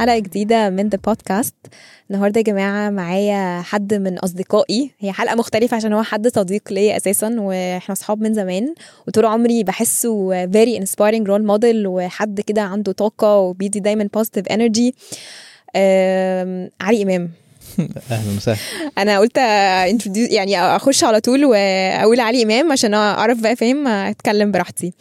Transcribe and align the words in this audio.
حلقة 0.00 0.18
جديدة 0.18 0.70
من 0.70 0.88
ذا 0.88 0.98
بودكاست 1.06 1.54
النهاردة 2.10 2.38
يا 2.38 2.44
جماعة 2.44 2.90
معايا 2.90 3.62
حد 3.62 3.94
من 3.94 4.18
أصدقائي. 4.18 4.90
هي 4.98 5.12
حلقة 5.12 5.34
مختلفة 5.34 5.76
عشان 5.76 5.92
هو 5.92 6.02
حد 6.02 6.28
صديق 6.28 6.72
ليا 6.72 6.96
أساسا 6.96 7.40
وإحنا 7.40 7.92
أصحاب 7.92 8.20
من 8.20 8.34
زمان. 8.34 8.74
وطول 9.08 9.26
عمري 9.26 9.64
بحسه 9.64 10.46
very 10.46 10.80
inspiring 10.80 11.24
role 11.24 11.46
model 11.50 11.86
وحد 11.86 12.40
كده 12.40 12.62
عنده 12.62 12.92
طاقة 12.92 13.36
وبيدي 13.36 13.80
دايما 13.80 14.08
positive 14.18 14.52
energy. 14.52 14.92
علي 16.80 17.02
إمام. 17.02 17.30
أهلا 18.10 18.36
وسهلا. 18.36 18.58
أنا 18.98 19.18
قلت 19.18 19.36
يعني 20.16 20.60
أخش 20.60 21.04
على 21.04 21.20
طول 21.20 21.44
وأقول 21.44 22.20
علي 22.20 22.42
إمام 22.42 22.72
عشان 22.72 22.94
أعرف 22.94 23.40
بقى 23.40 23.56
فاهم؟ 23.56 23.86
أتكلم 23.88 24.50
براحتي. 24.50 24.92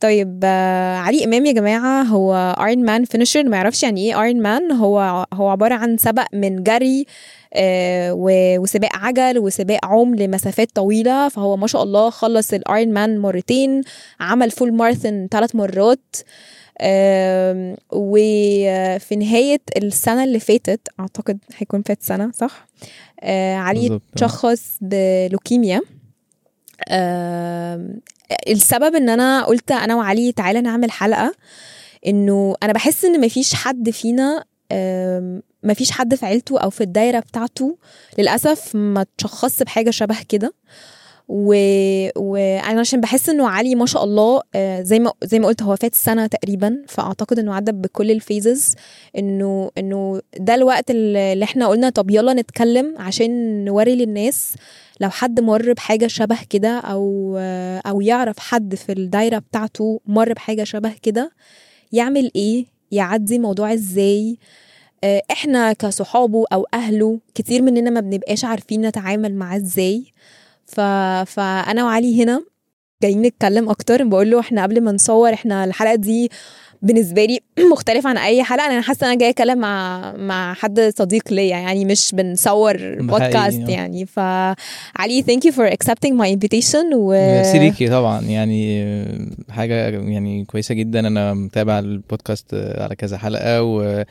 طيب 0.00 0.40
علي 1.04 1.24
إمام 1.24 1.46
يا 1.46 1.52
جماعة 1.52 2.02
هو 2.02 2.56
Ironman 2.60 3.04
finisher 3.04 3.44
ما 3.44 3.56
يعرفش 3.56 3.82
يعني 3.82 4.06
إيه 4.06 4.22
Ironman 4.22 4.72
هو 4.72 5.26
هو 5.32 5.48
عبارة 5.48 5.74
عن 5.74 5.96
سباق 5.96 6.26
من 6.32 6.62
جري 6.62 7.06
آه، 7.54 8.12
وسباق 8.14 8.90
عجل 8.96 9.38
وسباق 9.38 9.78
عوم 9.84 10.14
لمسافات 10.14 10.68
طويلة. 10.74 11.28
فهو 11.28 11.56
ما 11.56 11.66
شاء 11.66 11.82
الله 11.82 12.10
خلص 12.10 12.52
ال 12.52 12.94
Ironman 12.94 13.18
مرتين 13.18 13.82
عمل 14.20 14.50
full 14.50 14.72
ماراثون 14.72 15.28
ثلاث 15.30 15.54
مرات. 15.54 16.16
وفي 17.92 19.16
نهاية 19.16 19.60
السنة 19.76 20.24
اللي 20.24 20.40
فاتت 20.40 20.80
أعتقد 21.00 21.38
هيكون 21.56 21.82
فات 21.82 22.02
سنة 22.02 22.30
صح؟ 22.34 22.66
آه، 23.20 23.54
علي 23.56 23.80
بالظبط. 23.80 24.02
تشخص 24.16 24.76
بلوكيميا 24.80 25.80
السبب 28.48 28.94
إن 28.94 29.08
أنا 29.08 29.44
قلت 29.44 29.70
أنا 29.72 29.94
وعلي 29.94 30.32
تعالى 30.32 30.60
نعمل 30.60 30.90
حلقة 30.90 31.34
إنه 32.06 32.54
أنا 32.62 32.72
بحس 32.72 33.04
إن 33.04 33.20
مفيش 33.20 33.54
حد 33.54 33.90
فينا 33.90 34.44
مفيش 35.62 35.90
حد 35.90 36.14
في 36.14 36.26
عيلته 36.26 36.58
أو 36.60 36.70
في 36.70 36.80
الدايرة 36.80 37.20
بتاعته 37.20 37.78
للأسف 38.18 38.76
ما 38.76 39.06
تشخص 39.18 39.62
بحاجة 39.62 39.90
شبه 39.90 40.16
كده 40.28 40.54
و... 41.28 41.54
وأنا 42.16 42.80
عشان 42.80 43.00
بحس 43.00 43.28
إنه 43.28 43.48
علي 43.48 43.74
ما 43.74 43.86
شاء 43.86 44.04
الله 44.04 44.42
آه، 44.54 44.82
زي 44.82 44.98
ما 44.98 45.12
زي 45.24 45.38
ما 45.38 45.46
قلت 45.46 45.62
هو 45.62 45.76
فات 45.76 45.94
سنة 45.94 46.26
تقريبا 46.26 46.82
فأعتقد 46.88 47.38
إنه 47.38 47.54
عدى 47.54 47.72
بكل 47.72 48.10
الفيزز 48.10 48.74
إنه 49.18 49.70
إنه 49.78 50.20
ده 50.38 50.54
الوقت 50.54 50.90
اللي 50.90 51.32
اللي 51.32 51.44
إحنا 51.44 51.66
قلنا 51.66 51.90
طب 51.90 52.10
يلا 52.10 52.32
نتكلم 52.34 52.94
عشان 52.98 53.64
نوري 53.64 53.94
للناس 53.94 54.54
لو 55.00 55.10
حد 55.10 55.40
مر 55.40 55.72
بحاجة 55.72 56.06
شبه 56.06 56.38
كده 56.50 56.78
أو 56.78 57.36
آه، 57.38 57.82
أو 57.86 58.00
يعرف 58.00 58.38
حد 58.38 58.74
في 58.74 58.92
الدايرة 58.92 59.38
بتاعته 59.38 60.00
مر 60.06 60.32
بحاجة 60.32 60.64
شبه 60.64 60.92
كده 61.02 61.32
يعمل 61.92 62.30
إيه؟ 62.36 62.66
يعدي 62.92 63.36
الموضوع 63.36 63.72
إزاي؟ 63.72 64.38
آه، 65.04 65.22
إحنا 65.30 65.72
كصحابه 65.72 66.44
أو 66.52 66.66
أهله 66.74 67.18
كتير 67.34 67.62
مننا 67.62 67.90
ما 67.90 68.00
بنبقاش 68.00 68.44
عارفين 68.44 68.86
نتعامل 68.86 69.34
معاه 69.34 69.56
إزاي؟ 69.56 70.04
ف... 70.68 70.80
فأنا 71.30 71.84
وعلي 71.84 72.22
هنا 72.24 72.42
جايين 73.02 73.22
نتكلم 73.22 73.68
أكتر. 73.68 74.04
بقول 74.04 74.30
له 74.30 74.40
إحنا 74.40 74.62
قبل 74.62 74.80
ما 74.80 74.92
نصور 74.92 75.32
إحنا 75.32 75.64
الحلقة 75.64 75.94
دي 75.94 76.30
بالنسبة 76.82 77.24
لي 77.24 77.40
مختلفة 77.72 78.10
عن 78.10 78.18
أي 78.18 78.44
حلقة. 78.44 78.66
أنا 78.66 78.80
حاسة 78.80 79.06
أنا 79.06 79.14
جاية 79.14 79.30
أتكلم 79.30 79.58
مع 79.58 80.12
مع 80.16 80.54
حد 80.54 80.80
صديق 80.98 81.32
ليا. 81.32 81.56
يعني 81.56 81.84
مش 81.84 82.10
بنصور 82.14 82.96
بودكاست 83.00 83.60
آه. 83.60 83.70
يعني. 83.70 84.06
فعلي 84.06 85.22
thank 85.26 85.44
you 85.44 85.52
for 85.52 85.70
accepting 85.70 86.12
my 86.12 86.36
invitation. 86.36 86.94
و 86.94 87.10
ميرسي 87.10 87.58
ليكي 87.58 87.88
طبعا. 87.88 88.20
يعني 88.20 88.84
حاجة 89.50 89.74
يعني 89.88 90.44
كويسة 90.44 90.74
جدا. 90.74 91.00
أنا 91.00 91.34
متابع 91.34 91.78
البودكاست 91.78 92.54
على 92.54 92.96
كذا 92.96 93.18
حلقة 93.18 93.62
و... 93.62 94.04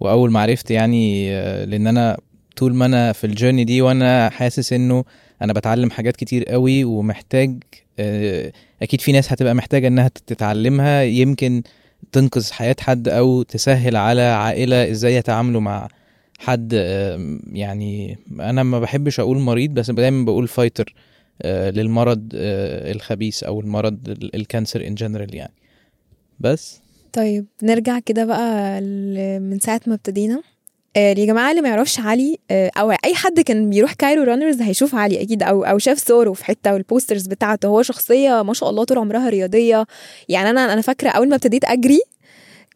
وأول 0.00 0.30
ما 0.30 0.40
عرفت 0.40 0.70
يعني 0.70 1.32
آه، 1.36 1.64
لأن 1.64 1.86
أنا 1.86 2.16
طول 2.56 2.74
ما 2.74 2.86
أنا 2.86 3.12
في 3.12 3.24
الجيرني 3.24 3.64
دي 3.64 3.82
وأنا 3.82 4.30
حاسس 4.30 4.72
إنه 4.72 5.04
أنا 5.42 5.52
بتعلم 5.52 5.90
حاجات 5.90 6.16
كتير 6.16 6.44
قوي 6.44 6.84
ومحتاج 6.84 7.62
آه، 7.98 8.52
أكيد 8.82 9.00
في 9.00 9.12
ناس 9.12 9.32
هتبقى 9.32 9.54
محتاجة 9.54 9.86
إنها 9.88 10.08
تتعلمها. 10.26 11.02
يمكن 11.02 11.62
تنقذ 12.12 12.52
حياة 12.52 12.76
حد 12.80 13.08
أو 13.08 13.42
تسهل 13.42 13.96
على 13.96 14.22
عائلة 14.22 14.90
إزاي 14.90 15.14
يتعاملوا 15.14 15.60
مع 15.60 15.88
حد 16.38 16.72
آه، 16.74 17.38
يعني 17.52 18.18
أنا 18.40 18.62
ما 18.62 18.80
بحبش 18.80 19.20
أقول 19.20 19.38
مريض 19.38 19.70
بس 19.74 19.90
دايما 19.90 20.24
بقول 20.24 20.48
فايتر 20.48 20.94
آه، 21.42 21.70
للمرض 21.70 22.28
الخبيث 22.34 23.42
أو 23.42 23.60
المرض 23.60 24.08
ال- 24.08 24.36
ال 24.36 24.43
cancer 24.43 24.86
in 24.86 24.94
general 24.94 25.34
يعني. 25.34 25.52
بس. 26.40 26.80
طيب 27.12 27.46
نرجع 27.62 27.98
كده 27.98 28.24
بقى 28.24 28.80
من 29.40 29.58
ساعة 29.60 29.80
ما 29.86 29.94
ابتدينا. 29.94 30.42
يا 30.96 31.26
جماعة 31.26 31.50
اللي 31.50 31.62
ما 31.62 31.68
يعرفش 31.68 32.00
علي 32.00 32.38
آه، 32.50 32.70
أو 32.76 32.90
أي 32.90 33.14
حد 33.14 33.40
كان 33.40 33.70
بيروح 33.70 33.92
Cairo 33.92 34.22
Runners 34.22 34.62
هيشوف 34.62 34.94
علي 34.94 35.22
أكيد 35.22 35.42
أو 35.42 35.64
أو 35.64 35.78
شاف 35.78 35.98
صوره 35.98 36.32
في 36.32 36.44
حتة 36.44 36.72
وال 36.72 36.84
posters 36.84 37.26
بتاعته. 37.26 37.66
هو 37.68 37.82
شخصية 37.82 38.42
ما 38.42 38.54
شاء 38.54 38.70
الله 38.70 38.84
طول 38.84 38.98
عمرها 38.98 39.28
رياضية. 39.28 39.86
يعني 40.28 40.50
أنا 40.50 40.72
أنا 40.72 40.80
فاكرة 40.80 41.08
أول 41.10 41.28
ما 41.28 41.34
ابتديت 41.34 41.64
أجري 41.64 42.00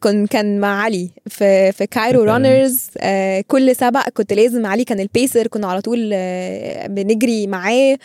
كان 0.01 0.27
كان 0.27 0.59
مع 0.59 0.81
علي 0.83 1.09
في 1.27 1.71
في 1.71 1.87
Cairo. 1.87 2.23
Runners 2.23 2.81
آه 2.97 3.43
كل 3.47 3.75
سبق 3.75 4.09
كنت 4.09 4.33
لازم 4.33 4.65
علي 4.65 4.83
كان 4.83 4.99
ال 4.99 5.07
pacer 5.07 5.47
كنا 5.47 5.67
على 5.67 5.81
طول 5.81 6.11
آه 6.13 6.87
بنجري 6.87 7.47
معاه. 7.47 7.97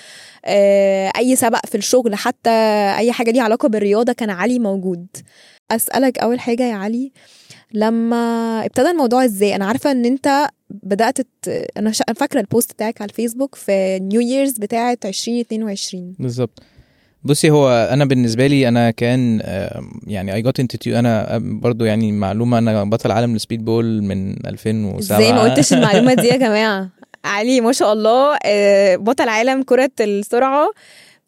آه 0.44 1.12
أي 1.18 1.36
سبق 1.36 1.66
في 1.66 1.74
الشغل 1.76 2.14
حتى 2.14 2.50
أي 2.98 3.12
حاجة 3.12 3.30
ليها 3.30 3.42
علاقة 3.42 3.68
بالرياضة 3.68 4.12
كان 4.12 4.30
علي 4.30 4.58
موجود. 4.58 5.06
أسألك 5.70 6.18
أول 6.18 6.40
حاجة 6.40 6.62
يا 6.62 6.74
علي. 6.74 7.12
لما 7.74 8.16
ابتدى 8.64 8.90
الموضوع 8.90 9.24
إزاي؟ 9.24 9.56
أنا 9.56 9.64
عارفة 9.64 9.90
إن 9.90 10.04
أنت 10.04 10.46
بدأت 10.70 11.20
ت... 11.20 11.48
أنا 11.76 11.92
شا- 11.92 12.12
فاكرة 12.16 12.40
ال 12.40 12.47
post 12.47 12.72
بتاعك 12.72 13.00
على 13.02 13.08
الفيسبوك 13.10 13.54
في 13.54 13.98
New 13.98 14.20
Year's 14.20 14.52
بتاعة 14.58 14.98
2022 15.04 16.14
بالظبط. 16.18 16.62
بصي 17.24 17.50
هو 17.50 17.88
أنا 17.92 18.04
بالنسبة 18.04 18.46
لي 18.46 18.68
أنا 18.68 18.90
كان 18.90 19.40
يعني 20.06 20.34
I 20.34 20.42
got 20.42 20.60
into 20.60 20.90
أنا 20.98 21.38
برضو 21.42 21.84
يعني 21.84 22.12
معلومة 22.12 22.58
أنا 22.58 22.84
بطل 22.84 23.10
عالم 23.10 23.34
ال 23.34 23.39
speed 23.39 23.64
ball 23.64 24.02
من 24.02 24.46
2007 24.46 24.98
إزاي 25.18 25.32
ما 25.32 25.42
قلتش 25.42 25.72
المعلومة 25.74 26.14
دي 26.14 26.26
يا 26.26 26.36
جماعة؟ 26.36 26.88
علي 27.24 27.60
ما 27.60 27.72
شاء 27.72 27.92
الله 27.92 28.38
آه، 28.44 28.96
بطل 28.96 29.28
عالم 29.28 29.62
كرة 29.62 29.90
السرعة. 30.00 30.70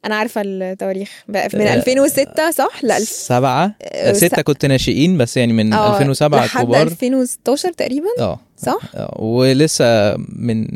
أنا 0.04 0.14
عارفة 0.16 0.42
التواريخ. 0.44 1.10
بقى 1.28 1.48
من 1.54 1.60
آه، 1.60 1.74
2006 1.74 2.50
صح؟ 2.50 2.84
لا 2.84 2.98
ألف- 2.98 3.02
سبعة. 3.02 3.74
آه، 3.82 4.12
ستة 4.12 4.42
كنت 4.42 4.66
ناشئين 4.66 5.18
بس 5.18 5.36
يعني 5.36 5.52
من 5.52 5.72
آه، 5.72 5.92
2007 5.94 6.44
لحد 6.44 6.64
كبار 6.64 6.82
2016 6.82 7.72
تقريبا 7.72 8.06
آه. 8.20 8.40
صح؟ 8.58 8.78
آه، 8.94 9.16
ولسه 9.22 10.16
من 10.16 10.68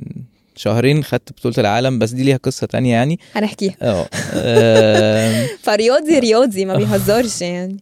شهرين 0.56 1.04
خدت 1.04 1.32
بطولة 1.32 1.54
العالم 1.58 1.98
بس 1.98 2.10
دي 2.10 2.22
ليها 2.22 2.36
قصة 2.36 2.66
تانية 2.66 2.92
يعني. 2.92 3.18
هنحكيها. 3.34 3.74
آه 3.82 4.08
فرياضي 5.62 6.18
رياضي 6.18 6.64
ما 6.64 6.76
بيهزرش 6.76 7.42
يعني. 7.42 7.76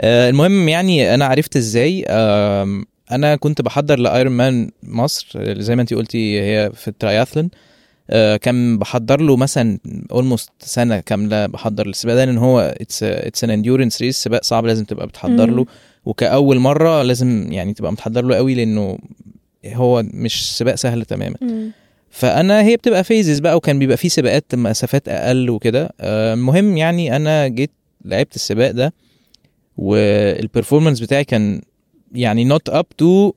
آه، 0.00 0.30
المهم 0.30 0.68
يعني 0.68 1.14
أنا 1.14 1.24
عرفت 1.26 1.56
إزاي. 1.56 2.04
آم، 2.08 2.84
أنا 3.12 3.36
كنت 3.36 3.62
بحضر 3.62 3.98
ل 3.98 4.32
Ironman 4.32 4.70
مصر 4.82 5.28
آه، 5.36 5.54
زي 5.60 5.76
ما 5.76 5.82
انت 5.82 5.94
قلتي 5.94 6.40
هي 6.40 6.70
في 6.74 6.88
التراياثلون. 6.88 7.44
آه، 7.54 7.69
كان 8.42 8.78
بحضر 8.78 9.20
له 9.20 9.36
مثلا 9.36 9.78
almost 10.12 10.50
سنة 10.60 11.00
كاملة 11.00 11.46
بحضر 11.46 11.86
للسباق 11.86 12.14
ده 12.14 12.24
لأن 12.24 12.38
هو 12.38 12.60
it's 12.80 13.02
it's 13.02 13.44
an 13.44 13.50
endurance 13.50 14.02
race 14.02 14.16
سباق 14.22 14.42
صعب 14.44 14.66
لازم 14.66 14.84
تبقى 14.84 15.06
بتحضر 15.06 15.50
له. 15.50 15.66
وكأول 16.04 16.58
مرة 16.58 17.02
لازم 17.02 17.52
يعني 17.52 17.74
تبقى 17.74 17.92
متحضر 17.92 18.24
له 18.24 18.36
قوي 18.36 18.54
لأنه 18.54 18.98
هو 19.66 20.02
مش 20.14 20.56
سباق 20.56 20.74
سهل 20.74 21.04
تماما 21.04 21.36
مم. 21.40 21.72
فأنا 22.10 22.62
هي 22.62 22.76
بتبقى 22.76 23.04
phases 23.04 23.38
بقى 23.38 23.56
وكان 23.56 23.78
بيبقى 23.78 23.96
فيه 23.96 24.08
سباقات 24.08 24.54
مسافات 24.54 25.08
أقل 25.08 25.50
وكده 25.50 25.90
آه، 26.00 26.34
المهم 26.34 26.76
يعني 26.76 27.16
أنا 27.16 27.48
جيت 27.48 27.70
لعبت 28.04 28.34
السباق 28.34 28.70
ده 28.70 28.92
وال 29.76 29.95
performance 29.95 31.00
بتاعي 31.00 31.24
كان 31.24 31.60
يعني 32.12 32.44
not 32.44 32.68
up 32.68 32.86
to 32.98 33.32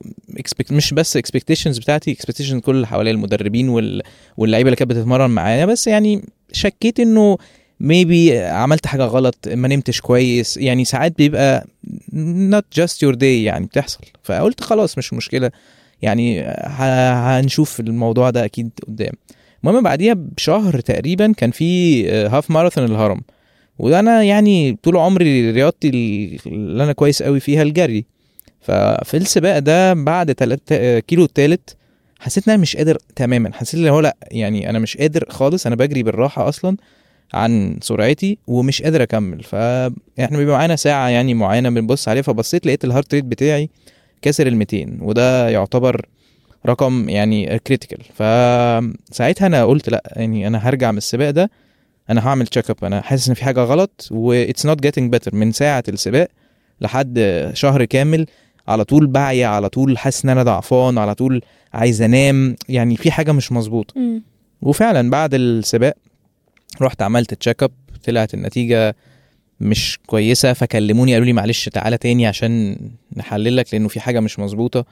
مش 0.70 0.94
بس 0.94 1.16
expectations 1.16 1.78
بتاعتي 1.78 2.12
expectations 2.12 2.60
كل 2.60 2.74
اللي 2.74 2.86
حواليا 2.86 3.12
المدربين 3.12 3.68
وال... 3.68 4.02
واللعيبة 4.36 4.68
اللي 4.68 4.76
كانت 4.76 4.90
بتتمرن 4.90 5.30
معايا. 5.30 5.66
بس 5.66 5.86
يعني 5.86 6.22
شكيت 6.52 7.00
إنه 7.00 7.38
maybe 7.80 8.38
عملت 8.38 8.86
حاجة 8.86 9.04
غلط 9.04 9.48
ما 9.48 9.68
نمتش 9.68 10.00
كويس. 10.00 10.56
يعني 10.56 10.84
ساعات 10.84 11.18
بيبقى 11.18 11.66
not 12.50 12.80
just 12.80 12.92
your 13.06 13.14
day 13.14 13.22
يعني 13.22 13.66
بتحصل. 13.66 14.00
فقلت 14.22 14.60
خلاص 14.60 14.98
مش 14.98 15.12
مشكلة. 15.12 15.50
يعني 16.02 16.42
هنشوف 16.64 17.80
الموضوع 17.80 18.30
ده 18.30 18.44
أكيد 18.44 18.70
قدام. 18.88 19.12
المهم 19.64 19.82
بعديها 19.82 20.14
بشهر 20.14 20.80
تقريبا 20.80 21.32
كان 21.32 21.50
في 21.50 22.08
half 22.10 22.50
marathon 22.50 22.84
الهرم. 22.84 23.20
وده 23.78 24.00
أنا 24.00 24.22
يعني 24.22 24.78
طول 24.82 24.96
عمري 24.96 25.50
رياضتي 25.50 25.88
اللي 26.46 26.84
أنا 26.84 26.92
كويس 26.92 27.22
قوي 27.22 27.40
فيها 27.40 27.62
الجري. 27.62 28.13
ففي 28.64 29.16
السباق 29.16 29.58
ده 29.58 29.94
بعد 29.94 30.34
تلات 30.34 30.72
كيلو 31.06 31.24
التالت 31.24 31.76
حسيت 32.18 32.48
إن 32.48 32.52
أنا 32.54 32.62
مش 32.62 32.76
قادر 32.76 32.98
تماما. 33.16 33.52
حسيت 33.54 33.80
ان 33.80 33.86
هو 33.88 34.00
لأ 34.00 34.16
يعني 34.30 34.70
أنا 34.70 34.78
مش 34.78 34.96
قادر 34.96 35.24
خالص 35.30 35.66
أنا 35.66 35.76
بجري 35.76 36.02
بالراحة 36.02 36.48
أصلا 36.48 36.76
عن 37.34 37.78
سرعتي 37.82 38.38
ومش 38.46 38.82
قادر 38.82 39.02
أكمل. 39.02 39.42
فاحنا 39.42 40.38
بيبقى 40.38 40.56
معانا 40.58 40.76
ساعة 40.76 41.08
يعني 41.08 41.34
معينة 41.34 41.70
بنبص 41.70 42.08
عليها 42.08 42.22
فبصيت 42.22 42.66
لقيت 42.66 42.84
ال 42.84 42.89
heart 42.89 43.14
rate 43.14 43.24
بتاعي 43.24 43.70
كسر 44.22 44.46
ال 44.46 44.56
200 44.56 44.98
وده 45.00 45.48
يعتبر 45.48 46.06
رقم 46.66 47.08
يعني 47.08 47.58
critical 47.58 47.98
فساعتها 48.14 49.46
أنا 49.46 49.64
قلت 49.64 49.88
لأ 49.88 50.02
يعني 50.16 50.46
أنا 50.46 50.58
هرجع 50.68 50.90
من 50.92 50.98
السباق 50.98 51.30
ده 51.30 51.50
أنا 52.10 52.28
هعمل 52.28 52.46
check 52.46 52.70
up 52.70 52.84
أنا 52.84 53.00
حاسس 53.00 53.28
إن 53.28 53.34
في 53.34 53.44
حاجة 53.44 53.60
غلط 53.60 54.08
و 54.10 54.21
it's 54.21 54.66
not 54.66 54.80
getting 54.80 55.12
better 55.12 55.34
من 55.34 55.52
ساعة 55.52 55.84
السباق 55.88 56.28
لحد 56.80 57.50
شهر 57.54 57.84
كامل 57.84 58.26
على 58.68 58.84
طول 58.84 59.06
بعيا 59.06 59.46
على 59.46 59.68
طول 59.68 59.98
حاسس 59.98 60.24
إن 60.24 60.30
أنا 60.30 60.42
ضعفان 60.42 60.98
على 60.98 61.14
طول 61.14 61.42
عايز 61.72 62.02
أنام. 62.02 62.56
يعني 62.68 62.96
في 62.96 63.10
حاجة 63.10 63.32
مش 63.32 63.52
مظبوطة. 63.52 63.94
وفعلا 64.62 65.10
بعد 65.10 65.34
السباق 65.34 65.94
رحت 66.82 67.02
عملت 67.02 67.34
check 67.34 67.62
up 67.62 67.70
طلعت 68.06 68.34
النتيجة 68.34 68.96
مش 69.60 69.98
كويسة 70.06 70.52
فكلموني 70.52 71.12
قالوا 71.12 71.26
لي 71.26 71.32
معلش 71.32 71.68
تعالى 71.68 71.98
تاني 71.98 72.26
عشان 72.26 72.76
نحللك 73.16 73.66
لأنه 73.74 73.88
في 73.88 74.00
حاجة 74.00 74.20
مش 74.20 74.38
مظبوطة. 74.38 74.84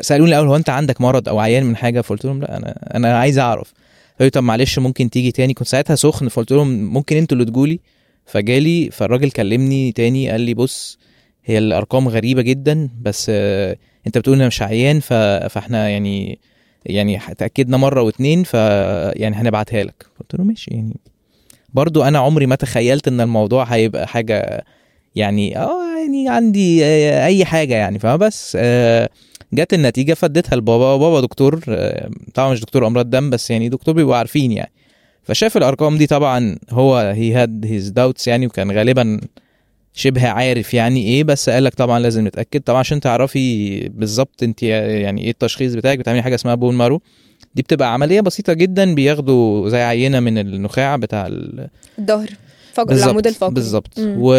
سألوني 0.00 0.30
الأول 0.30 0.48
هو 0.48 0.56
أنت 0.56 0.70
عندك 0.70 1.00
مرض 1.00 1.28
أو 1.28 1.38
عيان 1.38 1.64
من 1.64 1.76
حاجة؟ 1.76 2.00
فقلت 2.00 2.24
لهم 2.24 2.40
لا 2.40 2.56
أنا 2.56 2.96
أنا 2.96 3.18
عايز 3.18 3.38
أعرف. 3.38 3.72
قالوا 4.18 4.30
طب 4.30 4.42
معلش 4.42 4.78
ممكن 4.78 5.10
تيجي 5.10 5.32
تاني؟ 5.32 5.54
كنت 5.54 5.68
ساعتها 5.68 5.96
سخن 5.96 6.28
فقلت 6.28 6.52
لهم 6.52 6.68
ممكن 6.68 7.16
أنتوا 7.16 7.38
اللي 7.38 7.50
تجولي. 7.50 7.80
فجالي 8.26 8.90
فالراجل 8.90 9.30
كلمني 9.30 9.92
تاني 9.92 10.30
قال 10.30 10.40
لي 10.40 10.54
بص 10.54 10.98
هي 11.46 11.58
الأرقام 11.58 12.08
غريبة 12.08 12.42
جدا 12.42 12.88
بس 13.02 13.26
آه، 13.30 13.76
أنت 14.06 14.18
بتقول 14.18 14.36
أنا 14.36 14.46
مش 14.46 14.62
عيان 14.62 15.00
فإحنا 15.00 15.88
يعني 15.88 16.38
يعني 16.86 17.20
اتأكدنا 17.28 17.76
مرة 17.76 18.02
واتنين 18.02 18.44
يعني 19.22 19.36
هنبعتها 19.36 19.84
لك. 19.84 20.06
قلت 20.20 20.34
له 20.34 20.44
ماشي 20.44 20.70
يعني 20.70 20.96
برضو 21.74 22.02
أنا 22.02 22.18
عمري 22.18 22.46
ما 22.46 22.54
تخيلت 22.54 23.08
إن 23.08 23.20
الموضوع 23.20 23.64
هيبقى 23.64 24.08
حاجة 24.08 24.64
يعني 25.14 25.58
آه 25.58 25.98
يعني 26.04 26.28
عندي 26.28 26.84
آه، 26.84 27.26
أي 27.26 27.44
حاجة 27.44 27.74
يعني 27.74 27.98
فبس 27.98 28.56
آه، 28.60 29.08
جت 29.52 29.74
النتيجة 29.74 30.14
فديتها 30.14 30.56
لبابا 30.56 30.96
بابا 30.96 31.20
دكتور 31.20 31.60
طبعا 32.34 32.52
مش 32.52 32.60
دكتور 32.60 32.86
أمراض 32.86 33.10
دم 33.10 33.30
بس 33.30 33.50
يعني 33.50 33.68
دكتور 33.68 33.94
بيبقوا 33.94 34.16
عارفين 34.16 34.52
يعني. 34.52 34.72
فشاف 35.22 35.56
الأرقام 35.56 35.98
دي 35.98 36.06
طبعا 36.06 36.56
هو 36.70 36.96
هي 36.96 37.34
had 37.34 37.66
his 37.66 37.88
doubts 37.88 38.28
يعني 38.28 38.46
وكان 38.46 38.70
غالبا 38.70 39.20
شبه 39.98 40.28
عارف 40.28 40.74
يعني 40.74 41.02
إيه 41.02 41.24
بس 41.24 41.50
قال 41.50 41.64
لك 41.64 41.74
طبعا 41.74 41.98
لازم 41.98 42.26
نتأكد. 42.26 42.60
طبعا 42.60 42.78
عشان 42.78 43.00
تعرفي 43.00 43.78
بالظبط 43.88 44.42
أنت 44.42 44.62
يعني 44.62 45.24
إيه 45.24 45.30
التشخيص 45.30 45.74
بتاعك 45.74 45.98
بتعملي 45.98 46.22
حاجة 46.22 46.34
اسمها 46.34 46.54
bone 46.54 46.74
marrow. 46.74 47.00
دي 47.54 47.62
بتبقى 47.62 47.92
عملية 47.94 48.20
بسيطة 48.20 48.52
جدا 48.52 48.94
بياخدوا 48.94 49.68
زي 49.68 49.82
عينة 49.82 50.20
من 50.20 50.38
النخاع 50.38 50.96
بتاع 50.96 51.26
ال... 51.26 51.68
الظهر 51.98 52.28
فقر 52.72 52.94
العمود 52.94 53.26
الفقري 53.26 53.54
بالظبط. 53.54 53.92
و 53.98 54.34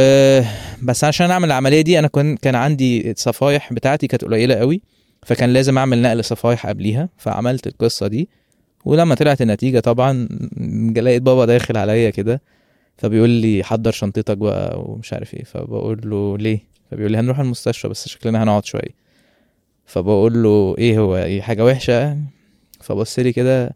بس 0.84 1.04
عشان 1.04 1.32
أعمل 1.32 1.46
العملية 1.46 1.82
دي 1.82 2.00
أنا 2.00 2.08
كان 2.08 2.38
كان 2.38 2.56
عندي 2.56 3.12
الصفايح 3.12 3.74
بتاعتي 3.74 4.08
كانت 4.08 4.26
قليلة 4.26 4.56
قوي 4.56 4.82
فكان 5.26 5.54
لازم 5.54 5.78
أعمل 5.78 6.02
نقل 6.02 6.24
صفايح 6.24 6.68
قبليها 6.68 7.10
فعملت 7.18 7.68
القصة 7.68 8.08
دي. 8.08 8.30
ولما 8.86 9.16
طلعت 9.16 9.42
النتيجة 9.42 9.80
طبعا 9.80 10.28
لقيت 10.96 11.22
بابا 11.22 11.46
داخل 11.46 11.78
عليا 11.78 12.10
كده. 12.10 12.42
فبيقول 12.98 13.30
لي 13.30 13.64
حضر 13.64 13.92
شنطتك 13.92 14.38
بقى 14.38 14.80
ومش 14.86 15.14
عارف 15.14 15.34
إيه. 15.34 15.44
فبقول 15.44 16.02
له 16.04 16.38
ليه؟ 16.38 16.60
فبيقول 16.92 17.12
لي 17.12 17.18
هنروح 17.18 17.40
المستشفى 17.40 17.88
بس 17.88 18.08
شكلنا 18.08 18.44
هنقعد 18.44 18.66
شوية. 18.66 19.08
فبقول 19.86 20.44
له 20.44 20.76
إيه 20.78 21.00
هو؟ 21.00 21.18
إيه 21.18 21.42
حاجة 21.42 21.66
وحشة 21.66 21.94
يعني؟ 21.94 22.24
فبص 22.82 23.20
لي 23.20 23.34
كده 23.34 23.76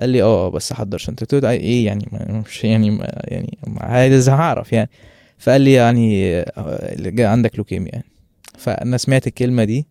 قال 0.00 0.08
لي 0.10 0.22
آه 0.22 0.48
بس 0.48 0.72
حضر 0.72 0.98
شنطتك. 0.98 1.44
إيه 1.44 1.86
يعني؟ 1.86 2.08
ما- 2.12 2.42
مش 2.48 2.64
يعني 2.64 2.90
ما 2.90 3.20
يعني 3.24 3.58
ما- 3.66 3.82
عايز 3.82 4.28
هعرف 4.28 4.72
يعني. 4.72 4.90
فقال 5.38 5.60
لي 5.60 5.72
يعني 5.72 6.38
آه، 6.40 7.26
عندك 7.26 7.58
لوكيميا. 7.58 7.90
يعني 7.92 8.04
فأنا 8.58 8.96
سمعت 8.96 9.26
الكلمة 9.26 9.64
دي. 9.64 9.86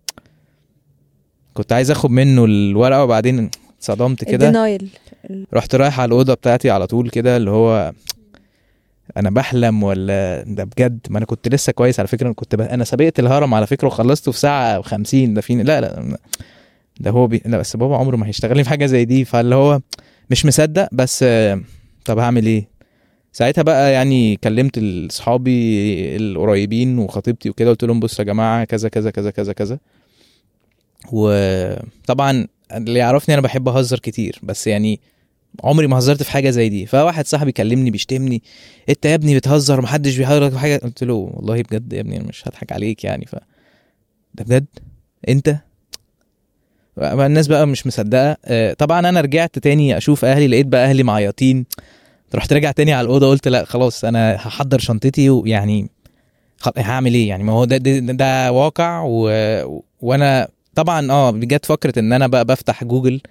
كنت 1.53 1.73
عايز 1.73 1.91
آخد 1.91 2.09
منه 2.11 2.45
الورقة 2.45 3.03
وبعدين 3.03 3.49
اتصدمت 3.79 4.23
كده. 4.23 4.49
رحت 5.53 5.75
رايح 5.75 5.99
على 5.99 6.07
الأوضة 6.09 6.33
بتاعتي 6.33 6.69
على 6.69 6.87
طول 6.87 7.09
كده 7.09 7.37
اللي 7.37 7.49
هو 7.51 7.93
أنا 9.17 9.29
بحلم 9.29 9.83
ولا 9.83 10.43
ده 10.47 10.63
بجد؟ 10.63 10.99
ما 11.09 11.17
أنا 11.17 11.25
كنت 11.25 11.47
لسه 11.47 11.71
كويس 11.73 11.99
على 11.99 12.07
فكرة 12.07 12.25
أنا 12.25 12.33
كنت 12.35 12.55
ب... 12.55 12.61
أنا 12.61 12.83
سبقت 12.83 13.19
الهرم 13.19 13.53
على 13.53 13.67
فكرة 13.67 13.87
وخلصته 13.87 14.31
في 14.31 14.39
ساعة 14.39 14.81
و50 14.81 15.07
ده 15.13 15.41
فين 15.41 15.61
لا 15.61 15.81
لا 15.81 16.17
ده 16.99 17.11
هو 17.11 17.27
بي... 17.27 17.41
لا 17.45 17.57
بس 17.57 17.75
بابا 17.75 17.97
عمره 17.97 18.15
ما 18.15 18.27
هيشتغل 18.27 18.57
لي 18.57 18.63
في 18.63 18.69
حاجة 18.69 18.85
زي 18.85 19.05
دي 19.05 19.25
فاللي 19.25 19.55
هو 19.55 19.79
مش 20.29 20.45
مصدق 20.45 20.89
بس 20.91 21.25
طب 22.05 22.19
هعمل 22.19 22.45
إيه؟ 22.45 22.67
ساعتها 23.33 23.61
بقى 23.61 23.91
يعني 23.93 24.35
كلمت 24.35 24.77
اصحابي 25.09 26.15
القريبين 26.15 26.99
وخطيبتي 26.99 27.49
وكده 27.49 27.69
قلت 27.69 27.83
لهم 27.83 27.99
بصوا 27.99 28.25
يا 28.25 28.27
جماعة 28.33 28.63
كذا 28.63 28.89
كذا 28.89 29.11
كذا 29.11 29.31
كذا 29.31 29.53
كذا. 29.53 29.79
وطبعا 31.11 32.47
اللي 32.71 32.99
يعرفني 32.99 33.33
أنا 33.33 33.41
بحب 33.41 33.69
أهزر 33.69 33.99
كتير 33.99 34.39
بس 34.43 34.67
يعني 34.67 34.99
عمري 35.63 35.87
ما 35.87 35.97
هزرت 35.97 36.23
في 36.23 36.31
حاجة 36.31 36.49
زي 36.49 36.69
دي. 36.69 36.85
فواحد 36.85 37.27
صاحبي 37.27 37.51
كلمني 37.51 37.91
بيشتمني 37.91 38.43
إنت 38.89 39.05
يا 39.05 39.15
ابني 39.15 39.35
بتهزر؟ 39.35 39.81
محدش 39.81 40.17
بيهزرك 40.17 40.51
في 40.51 40.59
حاجة. 40.59 40.77
قلت 40.77 41.03
له 41.03 41.13
والله 41.13 41.61
بجد 41.61 41.93
يا 41.93 41.99
ابني 41.99 42.17
أنا 42.17 42.27
مش 42.27 42.47
هضحك 42.47 42.71
عليك 42.71 43.03
يعني. 43.03 43.25
ف 43.25 43.35
ده 44.35 44.43
بجد؟ 44.43 44.65
أنت؟ 45.29 45.57
الناس 46.97 47.47
بقى 47.47 47.67
مش 47.67 47.87
مصدقة. 47.87 48.37
آه، 48.45 48.73
طبعا 48.73 49.09
أنا 49.09 49.21
رجعت 49.21 49.59
تاني 49.59 49.97
أشوف 49.97 50.25
أهلي 50.25 50.47
لقيت 50.47 50.65
بقى 50.65 50.85
أهلي 50.85 51.03
معيطين. 51.03 51.65
رحت 52.35 52.53
راجع 52.53 52.71
تاني 52.71 52.93
على 52.93 53.05
الأوضة 53.05 53.29
قلت 53.29 53.47
لأ 53.47 53.65
خلاص 53.65 54.05
أنا 54.05 54.35
هحضر 54.35 54.79
شنطتي 54.79 55.29
ويعني 55.29 55.89
هعمل 56.77 57.13
إيه 57.13 57.29
يعني؟ 57.29 57.43
ما 57.43 57.53
هو 57.53 57.65
ده, 57.65 57.77
ده, 57.77 57.99
ده 57.99 58.51
واقع 58.51 59.03
و... 59.07 59.29
وأنا 60.01 60.47
طبعا 60.75 61.11
آه 61.11 61.31
جت 61.31 61.65
فكرة 61.65 61.99
إن 61.99 62.13
أنا 62.13 62.27
بقى 62.27 62.45
بفتح 62.45 62.83
جوجل. 62.83 63.21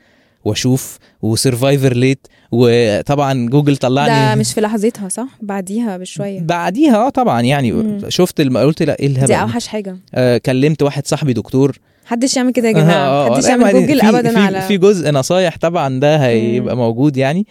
وأشوف 0.44 0.98
و 1.22 1.30
survival 1.30 1.92
rate 1.96 2.26
وطبعا 2.52 3.46
جوجل 3.48 3.76
طلعني. 3.76 4.34
ده 4.34 4.40
مش 4.40 4.52
في 4.54 4.60
لحظتها 4.60 5.08
صح؟ 5.08 5.28
بعديها 5.42 5.96
بشوية. 5.96 6.40
بعديها 6.40 6.96
آه 7.06 7.08
طبعا. 7.08 7.40
يعني 7.40 7.72
مم. 7.72 8.00
شفت 8.08 8.40
الم... 8.40 8.58
قلت 8.58 8.82
لا 8.82 8.98
إيه 9.00 9.06
الهبل 9.06 9.26
دي؟ 9.26 9.34
أوحش 9.34 9.66
حاجة. 9.66 9.96
آه 10.14 10.38
كلمت 10.38 10.82
واحد 10.82 11.06
صاحبي 11.06 11.32
دكتور. 11.32 11.78
محدش 12.06 12.36
يعمل 12.36 12.52
كده 12.52 12.68
يا 12.68 12.72
آه، 12.76 12.80
جماعة 12.80 13.06
آه، 13.26 13.30
محدش 13.30 13.44
لا، 13.44 13.50
يعمل 13.50 13.72
جوجل 13.72 14.00
في- 14.00 14.08
ابدا 14.08 14.30
في 14.30 14.38
على 14.38 14.60
في 14.60 14.78
جزء 14.78 15.10
نصايح 15.10 15.56
طبعا 15.60 16.00
ده 16.00 16.16
هيبقى 16.26 16.76
موجود 16.76 17.16
يعني. 17.16 17.46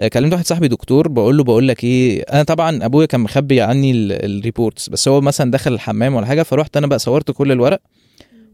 آه، 0.00 0.08
كلمت 0.08 0.32
واحد 0.32 0.46
صاحبي 0.46 0.68
دكتور 0.68 1.08
بقول 1.08 1.36
له 1.36 1.44
بقول 1.44 1.68
لك 1.68 1.84
إيه 1.84 2.22
أنا 2.22 2.42
طبعا 2.42 2.84
أبويا 2.84 3.06
كان 3.06 3.20
مخبي 3.20 3.60
عني 3.60 3.90
ال- 3.90 4.12
ال 4.38 4.44
reports 4.44 4.88
بس 4.88 5.08
هو 5.08 5.20
مثلا 5.20 5.50
دخل 5.50 5.72
الحمام 5.74 6.14
ولا 6.14 6.26
حاجة 6.26 6.42
فرحت 6.42 6.76
أنا 6.76 6.86
بقى 6.86 6.98
صورت 6.98 7.30
كل 7.30 7.52
الورق. 7.52 7.80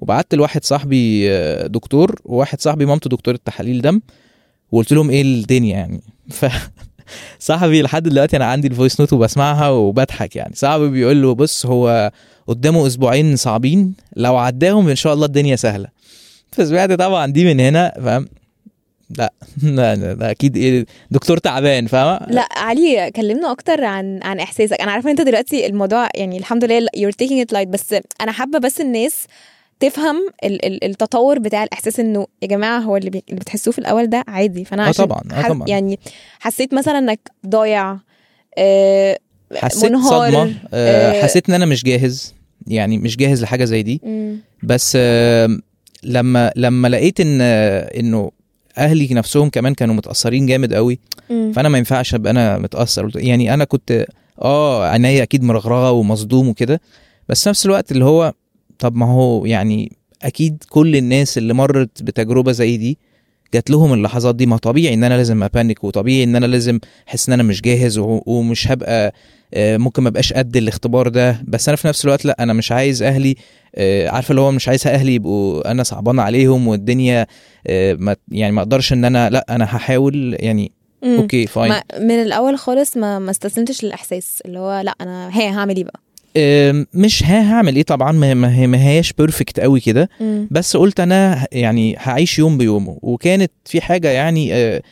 وبعت 0.00 0.35
لواحد 0.35 0.64
صاحبي 0.64 1.31
آه، 1.31 1.67
دكتور 1.67 2.21
وواحد 2.25 2.61
صاحبي 2.61 2.87
مامته 2.87 3.11
دكتورة 3.11 3.38
تحاليل 3.45 3.81
دم 3.81 4.00
وقلت 4.73 4.93
لهم 4.93 5.11
إيه 5.11 5.23
الدنيا 5.23 5.76
يعني. 5.76 6.00
ف 6.31 6.47
صاحبي 7.38 7.83
لحد 7.83 8.02
دلوقتي 8.02 8.37
أنا 8.37 8.45
عندي 8.45 8.69
ال 8.69 8.74
voice 8.74 9.00
note 9.00 9.12
وبسمعها 9.12 9.69
وبضحك 9.69 10.37
يعني. 10.37 10.55
صاحبي 10.55 10.88
بيقول 10.88 11.23
له 11.23 11.35
بص 11.35 11.67
هو 11.67 12.12
قدامه 12.47 12.87
أسبوعين 12.87 13.37
صعبين 13.37 13.95
لو 14.17 14.37
عداهم 14.37 14.88
إن 14.88 14.97
شاء 14.97 15.14
الله 15.14 15.26
الدنيا 15.26 15.57
سهلة. 15.57 15.88
فسمعت 16.52 16.93
طبعا 16.93 17.26
دي 17.26 17.45
من 17.45 17.61
هنا 17.61 17.93
فاهم؟ 18.05 18.28
لا 19.62 19.97
لا 19.97 20.31
أكيد 20.31 20.57
إيه 20.57 20.87
دكتور 21.11 21.38
تعبان 21.38 21.87
فاهمة؟ 21.87 22.26
لا 22.31 22.49
علي 22.57 23.11
كلمنا 23.17 23.52
أكتر 23.52 23.85
عن 23.85 24.21
عن 24.23 24.40
إحساسك. 24.40 24.81
أنا 24.81 24.93
عارفة 24.93 25.11
إن 25.11 25.19
أنت 25.19 25.28
دلوقتي 25.28 25.67
الموضوع 25.67 26.09
يعني 26.14 26.38
الحمد 26.38 26.64
لله 26.64 26.88
you're 26.97 27.25
taking 27.25 27.45
it 27.47 27.57
light 27.57 27.69
بس 27.69 27.95
أنا 28.21 28.33
حابة 28.33 28.59
بس 28.59 28.81
الناس 28.81 29.26
تفهم 29.81 30.17
ال- 30.45 30.65
ال- 30.67 30.85
التطور 30.85 31.39
بتاع 31.39 31.65
الإحساس 31.65 32.01
إنه 32.01 32.27
يا 32.43 32.49
جماعة 32.49 32.79
هو 32.81 32.97
اللي. 32.97 33.09
اللي 33.09 33.41
بتحسوه 33.41 33.73
في 33.73 33.79
الأول 33.79 34.07
ده 34.07 34.25
عادي 34.29 34.65
فأنا 34.65 34.85
آه 34.85 34.89
عشان 34.89 35.05
طبعا 35.05 35.21
ح- 35.33 35.49
طبعا 35.49 35.69
يعني 35.69 35.99
حسيت 36.41 36.75
مثلا 36.75 36.99
إنك 36.99 37.21
ضايع 37.47 37.99
آه، 38.59 39.19
حسيت 39.57 39.91
منهار 39.91 40.31
صدمة 40.31 40.55
آه 40.75 41.11
آه، 41.13 41.23
حسيت 41.23 41.49
إن 41.49 41.55
أنا 41.55 41.67
مش 41.67 41.85
جاهز 41.85 42.35
يعني 42.67 42.99
مش 42.99 43.17
جاهز 43.17 43.43
لحاجة 43.43 43.65
زي 43.65 43.83
دي 43.83 44.01
مم. 44.05 44.39
بس 44.63 44.93
آه 45.01 45.59
لما 46.03 46.53
لما 46.57 46.89
لقيت 46.89 47.21
إن 47.21 47.39
آه، 47.41 47.81
إنه 48.01 48.31
أهلي 48.79 49.09
نفسهم 49.15 49.49
كمان 49.51 49.75
كانوا 49.75 49.95
متأثرين 49.95 50.47
جامد 50.47 50.75
قوي 50.75 50.99
مم. 51.31 51.53
فأنا 51.53 51.69
ما 51.69 51.79
ينفعش 51.79 52.15
أبقى 52.15 52.31
أنا 52.31 52.59
متأثر 52.59 53.11
يعني 53.15 53.55
أنا 53.55 53.65
كنت 53.65 54.07
آه 54.43 54.87
عينيا 54.89 55.23
أكيد 55.23 55.43
مرغرغة 55.43 55.91
ومصدوم 55.91 56.49
وكده 56.49 56.81
بس 57.29 57.43
في 57.43 57.49
نفس 57.49 57.67
الوقت 57.67 57.93
اللي 57.93 58.05
هو 58.05 58.33
طب 58.79 58.97
ما 58.97 59.07
هو 59.07 59.47
يعني 59.47 59.97
أكيد 60.23 60.65
كل 60.69 60.97
الناس 60.97 61.39
اللي 61.39 61.55
مرت 61.55 62.03
بتجربة 62.03 62.53
زي 62.53 62.77
دي 62.77 62.99
جات 63.55 63.71
لهم 63.71 63.93
اللحظات 63.93 64.35
دي. 64.35 64.47
ما 64.47 64.57
طبيعي 64.57 64.95
إن 64.95 65.05
أنا 65.05 65.15
لازم 65.15 65.43
ابانك 65.43 65.85
وطبيعي 65.85 66.25
إن 66.25 66.37
أنا 66.37 66.47
لازم 66.47 66.79
أحس 67.09 67.29
إن 67.29 67.33
أنا 67.33 67.43
مش 67.43 67.61
جاهز 67.63 67.99
ومش 67.99 68.71
هبقى 68.71 69.13
آه، 69.55 69.77
ممكن 69.77 70.03
ما 70.03 70.09
أبقاش 70.09 70.33
قد 70.33 70.57
الاختبار 70.57 71.09
ده. 71.09 71.43
بس 71.47 71.69
أنا 71.69 71.77
في 71.77 71.89
نفس 71.89 72.05
الوقت 72.05 72.25
لأ 72.25 72.37
أنا 72.41 72.53
مش 72.53 72.73
عايز 72.73 73.03
أهلي 73.03 73.37
آه، 73.75 74.09
عارفة 74.09 74.31
اللي 74.31 74.41
هو 74.41 74.51
مش 74.53 74.69
عايز 74.69 74.87
أهلي 74.87 75.15
يبقوا 75.15 75.71
أنا 75.71 75.83
صعبان 75.83 76.19
عليهم 76.21 76.69
والدنيا 76.69 77.27
آه، 77.67 77.95
ما 77.95 78.17
يعني 78.29 78.53
ما 78.53 78.63
أقدرش 78.63 78.93
إن 78.93 79.05
أنا 79.05 79.31
لأ 79.31 79.47
أنا 79.51 79.65
هحاول 79.65 80.37
يعني. 80.41 80.73
okay 81.05 81.47
fine 81.47 81.73
من 82.01 82.11
الأول 82.23 82.59
خالص 82.59 82.97
ما 82.97 83.19
ما 83.19 83.31
استسلمتش 83.31 83.85
للإحساس 83.85 84.43
اللي 84.47 84.59
هو 84.59 84.81
لأ 84.81 84.95
أنا 85.01 85.39
هي 85.39 85.49
هعمل 85.49 85.77
إيه 85.77 85.85
بقى؟ 85.85 86.01
مش 86.95 87.25
ها 87.25 87.52
هعمل 87.54 87.76
إيه 87.76 87.83
طبعا 87.83 88.12
ما 88.12 88.35
ما 88.35 88.54
هي- 88.57 88.66
ما 88.66 88.83
هياش 88.83 89.12
perfect 89.12 89.61
قوي 89.61 89.80
كده. 89.80 90.09
بس 90.50 90.76
قلت 90.76 91.00
أنا 91.00 91.47
يعني 91.52 91.97
هعيش 91.99 92.38
يوم 92.38 92.59
بيومه. 92.59 92.99
وكانت 93.02 93.52
في 93.64 93.80
حاجة 93.80 94.09
يعني 94.11 94.54
آه، 94.54 94.83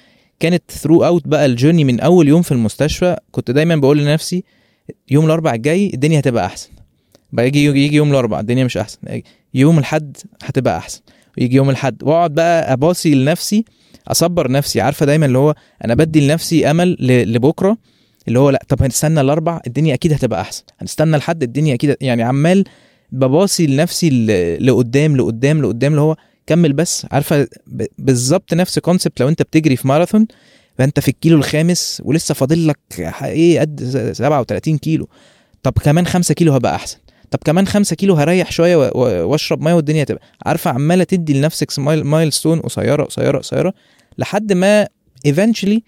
كانت 0.40 0.62
throughout 0.70 1.28
بقى 1.28 1.46
ال 1.46 1.51
journey 1.51 1.84
من 1.84 2.00
أول 2.00 2.28
يوم 2.28 2.42
في 2.42 2.52
المستشفى. 2.52 3.16
كنت 3.30 3.50
دايما 3.50 3.76
بقول 3.76 3.98
لنفسي 3.98 4.44
يوم 5.10 5.26
الأربع 5.26 5.54
الجاي 5.54 5.90
الدنيا 5.94 6.18
هتبقى 6.20 6.46
أحسن. 6.46 6.68
بقى 7.32 7.46
يجي 7.46 7.64
يجي 7.64 7.96
يوم 7.96 8.10
الأربع 8.10 8.40
الدنيا 8.40 8.64
مش 8.64 8.76
أحسن. 8.76 8.98
يوم 9.54 9.78
الحد 9.78 10.16
هتبقى 10.44 10.76
أحسن. 10.78 11.00
ويجي 11.38 11.56
يوم 11.56 11.70
الحد 11.70 12.02
وأقعد 12.02 12.34
بقى 12.34 12.72
أباصي 12.72 13.14
لنفسي 13.14 13.64
أصبر 14.08 14.50
نفسي. 14.50 14.80
عارفة 14.80 15.06
دايما 15.06 15.26
اللي 15.26 15.38
هو 15.38 15.54
أنا 15.84 15.94
بدي 15.94 16.20
لنفسي 16.26 16.70
أمل 16.70 16.96
لبكرة. 17.32 17.76
اللي 18.28 18.38
هو 18.38 18.50
لا 18.50 18.62
طب 18.68 18.82
هنستنى 18.82 19.20
الأربع 19.20 19.60
الدنيا 19.66 19.94
أكيد 19.94 20.12
هتبقى 20.12 20.40
أحسن. 20.40 20.62
هنستنى 20.80 21.16
الحد 21.16 21.42
الدنيا 21.42 21.74
أكيد 21.74 21.96
يعني 22.00 22.22
عمال 22.22 22.64
بباصي 23.12 23.66
لنفسي 23.66 24.10
لقدام 24.60 25.16
لقدام 25.16 25.62
لقدام 25.62 25.92
اللي 25.92 26.00
هو 26.00 26.16
كمل 26.46 26.72
بس. 26.72 27.06
عارفة 27.10 27.48
بالظبط 27.98 28.54
نفس 28.54 28.78
concept 28.78 29.20
لو 29.20 29.28
أنت 29.28 29.42
بتجري 29.42 29.76
في 29.76 29.88
ماراثون 29.88 30.26
فأنت 30.78 31.00
في 31.00 31.08
الكيلو 31.08 31.36
الخامس 31.36 32.02
ولسه 32.04 32.34
فاضل 32.34 32.68
لك 32.68 32.78
إيه 33.22 33.60
قد 33.60 33.84
37 34.12 34.78
كيلو. 34.78 35.08
طب 35.62 35.72
كمان 35.72 36.06
5 36.06 36.34
كيلو 36.34 36.52
هبقى 36.52 36.74
أحسن. 36.74 36.98
طب 37.30 37.38
كمان 37.44 37.66
5 37.66 37.96
كيلو 37.96 38.14
هريح 38.14 38.52
شوية 38.52 38.76
وأشرب 39.24 39.62
مية 39.62 39.74
والدنيا 39.74 40.04
تبقى. 40.04 40.22
عارفة 40.46 40.70
عمالة 40.70 41.04
تدي 41.04 41.34
لنفسك 41.34 41.78
milestone 41.78 42.60
قصيرة 42.60 43.04
قصيرة 43.04 43.38
قصيرة 43.38 43.74
لحد 44.18 44.52
ما 44.52 44.88
eventually 45.28 45.78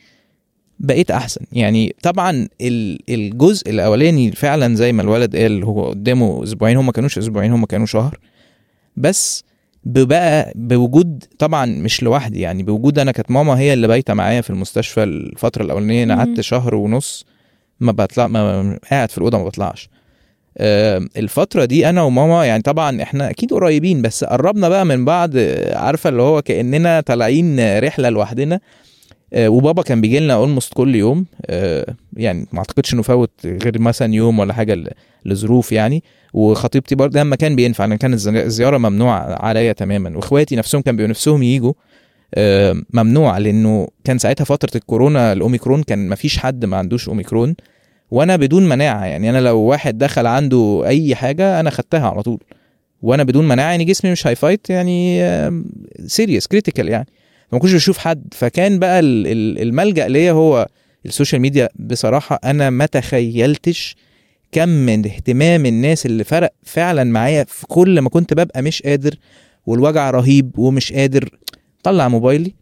بقيت 0.81 1.11
أحسن. 1.11 1.41
يعني 1.53 1.95
طبعا 2.03 2.49
ال- 2.61 2.99
الجزء 3.09 3.71
الأولاني 3.71 4.33
فعلا 4.33 4.75
زي 4.75 4.93
ما 4.93 5.03
الولد 5.03 5.37
قال 5.37 5.65
هو 5.65 5.89
قدامه 5.89 6.43
أسبوعين 6.45 6.77
هم 6.77 6.87
ما 6.87 6.93
كانوش 6.93 7.19
أسبوعين 7.19 7.53
هم 7.53 7.65
كانوا 7.65 7.87
شهر. 7.87 8.19
بس 8.97 9.45
بقى 9.85 10.53
بوجود 10.55 11.25
طبعا 11.39 11.67
مش 11.67 12.03
لوحدي 12.03 12.41
يعني 12.41 12.63
بوجود 12.63 12.99
أنا 12.99 13.13
كانت 13.13 13.31
ماما 13.31 13.59
هي 13.59 13.73
اللي 13.73 13.87
بايتة 13.89 14.15
معايا 14.15 14.41
في 14.41 14.51
المستشفى 14.51 15.03
الفترة 15.03 15.63
الأولانية. 15.63 16.03
أنا. 16.03 16.17
قعدت 16.17 16.41
شهر 16.41 16.75
ونص 16.75 17.25
ما 17.81 17.93
بطلع 17.93 18.27
ما 18.27 18.79
قاعد 18.91 19.11
في 19.11 19.19
الأوضة 19.19 19.39
ما 19.39 19.45
بطلعش. 19.45 19.89
الفترة 21.17 21.65
دي 21.65 21.89
أنا 21.89 22.03
وماما 22.03 22.47
يعني 22.47 22.63
طبعا 22.63 23.03
إحنا 23.03 23.31
أكيد 23.31 23.53
قريبين 23.53 24.03
بس 24.03 24.25
قربنا 24.25 24.69
بقى 24.69 24.87
من 24.87 25.05
بعض 25.05 25.31
عارفة 25.73 26.09
اللي 26.11 26.23
هو 26.23 26.43
كأننا 26.43 27.01
طالعين 27.01 27.79
رحلة 27.79 28.09
لوحدنا. 28.09 28.61
وبابا 29.37 29.83
كان 29.83 30.01
بيجي 30.01 30.19
لنا 30.21 30.35
اولموست 30.35 30.75
كل 30.75 30.95
يوم 30.95 31.27
آه، 31.47 31.95
يعني 32.17 32.47
ما 32.53 32.59
اعتقدش 32.59 32.95
إنه 32.95 33.03
فوت 33.03 33.31
غير 33.45 33.81
مثلا 33.81 34.15
يوم 34.15 34.39
ولا 34.39 34.53
حاجة 34.53 34.85
لظروف 35.25 35.73
يعني. 35.73 36.03
وخطيبتي 36.33 36.95
برضه 36.95 37.21
لما 37.21 37.37
كان 37.37 37.57
بينفع 37.57 37.85
أنا 37.85 37.97
كانت 37.97 38.15
الزي- 38.15 38.43
الزياره 38.45 38.79
ممنوعة 38.79 39.43
عليا 39.43 39.73
تماما. 39.73 40.17
وإخواتي 40.17 40.57
نفسهم 40.57 40.83
كان 40.83 40.97
بيبقوا 40.97 41.11
نفسهم 41.11 41.43
يجوا 41.43 41.73
آه، 42.35 42.77
ممنوع 42.93 43.39
لأنه 43.39 43.89
كان 44.05 44.19
ساعتها 44.19 44.45
فترة 44.45 44.71
الكورونا 44.77 45.33
الأوميكرون 45.33 45.83
كان 45.83 46.09
ما 46.09 46.15
فيش 46.15 46.39
حد 46.39 46.65
ما 46.65 46.77
عندوش 46.77 47.09
أوميكرون. 47.09 47.55
وأنا 48.11 48.37
بدون 48.37 48.69
مناعة 48.69 49.05
يعني 49.05 49.31
أنا 49.31 49.39
لو 49.41 49.59
واحد 49.59 49.99
دخل 49.99 50.27
عنده 50.27 50.83
أي 50.87 51.15
حاجة 51.15 51.61
أنا 51.61 51.71
خدتها 51.71 52.09
على 52.09 52.23
طول. 52.23 52.39
وأنا 53.03 53.23
بدون 53.23 53.49
مناعة 53.49 53.71
يعني 53.71 53.85
جسمي 53.85 54.13
مش 54.13 54.27
ه 54.27 54.34
fight 54.34 54.71
يعني 54.71 55.21
serious 56.07 56.47
critical 56.47 56.89
يعني. 56.89 57.07
ما 57.53 57.59
كنتش 57.59 57.75
بشوف 57.75 57.99
حد. 57.99 58.25
فكان 58.33 58.79
بقى 58.79 59.01
ال- 59.01 59.27
ال- 59.27 59.63
الملجأ 59.63 60.09
ليا 60.09 60.33
هو 60.33 60.67
السوشيال 61.07 61.41
ميديا. 61.43 61.69
بصراحة 61.77 62.41
أنا 62.45 62.71
ما 62.71 62.87
تخيلتش 62.87 63.97
كم 64.53 64.69
من 64.69 65.07
اهتمام 65.07 65.67
الناس 65.67 66.07
اللي 66.07 66.25
فرق 66.25 66.53
فعلا 66.63 67.05
معايا 67.05 67.45
في 67.45 67.67
كل 67.67 68.01
ما 68.01 68.09
كنت 68.09 68.35
ببقى 68.35 68.63
مش 68.63 68.83
قادر 68.83 69.15
والوجع 69.67 70.11
رهيب 70.11 70.59
ومش 70.59 70.93
قادر 70.93 71.29
طلع 71.83 72.09
موبايلي. 72.09 72.55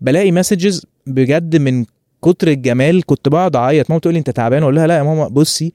بلاقي 0.00 0.32
messages 0.32 0.86
بجد 1.06 1.56
من 1.56 1.84
كتر 2.24 2.48
الجمال 2.48 3.06
كنت 3.06 3.28
بقعد 3.28 3.56
أعيط. 3.56 3.90
ماما 3.90 4.00
تقول 4.00 4.14
لي 4.14 4.18
أنت 4.18 4.30
تعبان؟ 4.30 4.62
أقول 4.62 4.74
لها 4.76 4.86
لا 4.86 4.96
يا 4.98 5.02
ماما 5.02 5.28
بصي 5.28 5.72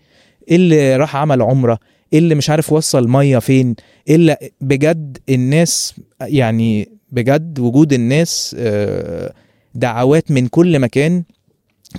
إيه 0.50 0.56
اللي 0.56 0.96
راح 0.98 1.16
عمل 1.16 1.42
عمرة؟ 1.42 1.80
إيه 2.14 2.20
اللي 2.20 2.36
مش 2.36 2.50
عارف 2.50 2.74
وصل 2.74 3.08
مية 3.10 3.40
فين؟ 3.40 3.76
إيه 4.08 4.16
اللي 4.16 4.38
بجد 4.62 5.18
الناس 5.30 5.94
يعني 6.22 6.90
بجد 7.12 7.60
وجود 7.60 7.94
الناس 7.94 8.56
آه، 8.60 9.34
دعوات 9.76 10.32
من 10.32 10.48
كل 10.48 10.80
مكان 10.80 11.24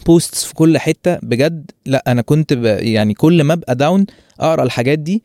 posts 0.07 0.45
في 0.45 0.55
كل 0.55 0.79
حتة 0.79 1.19
بجد 1.23 1.71
لا 1.87 2.05
أنا 2.07 2.23
كنت 2.23 2.53
يعني 2.81 3.15
كل 3.15 3.45
ما 3.45 3.53
أبقى 3.53 3.75
down 3.77 4.07
أقرأ 4.41 4.63
الحاجات 4.63 4.99
دي 4.99 5.23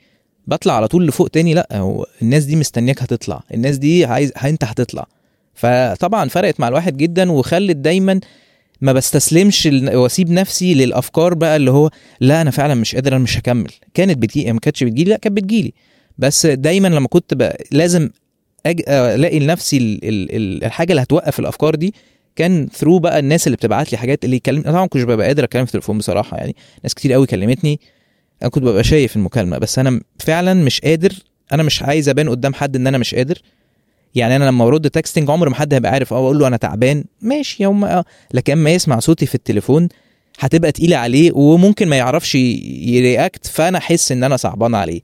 بطلع 0.47 0.73
على 0.73 0.87
طول 0.87 1.07
لفوق 1.07 1.27
تاني 1.27 1.53
لا 1.53 1.67
هو 1.73 2.05
الناس 2.21 2.45
دي 2.45 2.55
مستنياك 2.55 3.01
هتطلع 3.01 3.43
الناس 3.53 3.77
دي 3.77 4.05
عايز 4.05 4.31
أنت 4.45 4.63
هتطلع. 4.63 5.07
فطبعا 5.53 6.29
فرقت 6.29 6.59
مع 6.59 6.67
الواحد 6.67 6.97
جدا 6.97 7.31
وخلت 7.31 7.75
دايما 7.75 8.19
ما 8.81 8.93
بستسلمش 8.93 9.69
وأسيب 9.93 10.31
نفسي 10.31 10.73
للأفكار 10.73 11.33
بقى 11.33 11.55
اللي 11.55 11.71
هو 11.71 11.89
لا 12.19 12.41
أنا 12.41 12.51
فعلا 12.51 12.73
مش 12.75 12.95
قادر 12.95 13.15
أنا 13.15 13.23
مش 13.23 13.37
هكمل. 13.37 13.71
كانت 13.93 14.17
بتجي 14.17 14.53
ما 14.53 14.59
كانتش 14.59 14.83
بتجيلي 14.83 15.09
لا 15.09 15.17
كانت 15.17 15.37
بتجيلي. 15.37 15.73
بس 16.17 16.45
دايما 16.45 16.87
لما 16.87 17.07
كنت 17.07 17.33
بقى 17.33 17.63
لازم 17.71 18.09
أج... 18.65 18.81
ألاقي 18.87 19.39
لنفسي 19.39 19.77
ال... 19.77 19.99
ال... 20.09 20.35
ال- 20.35 20.63
الحاجة 20.63 20.91
اللي 20.91 21.01
هتوقف 21.01 21.39
الأفكار 21.39 21.75
دي. 21.75 21.93
كان 22.35 22.67
through 22.73 22.99
بقى 22.99 23.19
الناس 23.19 23.47
اللي 23.47 23.55
بتبعت 23.55 23.91
لي 23.91 23.97
حاجات 23.97 24.25
اللي 24.25 24.35
يكلم 24.35 24.61
طبعا 24.61 24.81
ما 24.81 24.87
كنتش 24.87 25.03
ببقى 25.03 25.27
قادر 25.27 25.43
أتكلم 25.43 25.65
في 25.65 25.69
التليفون 25.69 25.97
بصراحة 25.97 26.37
يعني. 26.37 26.55
ناس 26.83 26.93
كتير 26.93 27.13
قوي 27.13 27.27
كلمتني. 27.27 27.79
أنا 28.41 28.49
كنت 28.49 28.63
ببقى 28.63 28.83
شايف 28.83 29.15
المكالمة 29.15 29.57
بس 29.57 29.79
أنا 29.79 30.01
فعلا 30.19 30.53
مش 30.53 30.81
قادر. 30.81 31.13
أنا 31.53 31.63
مش 31.63 31.83
عايز 31.83 32.09
أبان 32.09 32.29
قدام 32.29 32.53
حد 32.53 32.75
إن 32.75 32.87
أنا 32.87 32.97
مش 32.97 33.15
قادر. 33.15 33.41
يعني 34.15 34.35
أنا 34.35 34.43
لما 34.43 34.65
برد 34.65 34.89
texting 34.89 35.29
عمر 35.29 35.49
ما 35.49 35.55
حد 35.55 35.73
هيبقى 35.73 35.91
عارف. 35.91 36.13
أه 36.13 36.17
أقول 36.17 36.39
له 36.39 36.47
أنا 36.47 36.57
تعبان. 36.57 37.03
ماشي 37.21 37.63
يوم 37.63 37.85
آه. 37.85 38.05
لكن 38.33 38.53
أما 38.53 38.69
يسمع 38.69 38.99
صوتي 38.99 39.25
في 39.25 39.35
التليفون 39.35 39.89
هتبقى 40.39 40.71
تقيلة 40.71 40.97
عليه 40.97 41.31
وممكن 41.33 41.87
ما 41.87 41.95
يعرفش 41.95 42.35
ي 42.35 42.54
react 42.54 43.47
فأنا 43.47 43.77
أحس 43.77 44.11
إن 44.11 44.23
أنا 44.23 44.37
صعبان 44.37 44.75
عليه. 44.75 45.01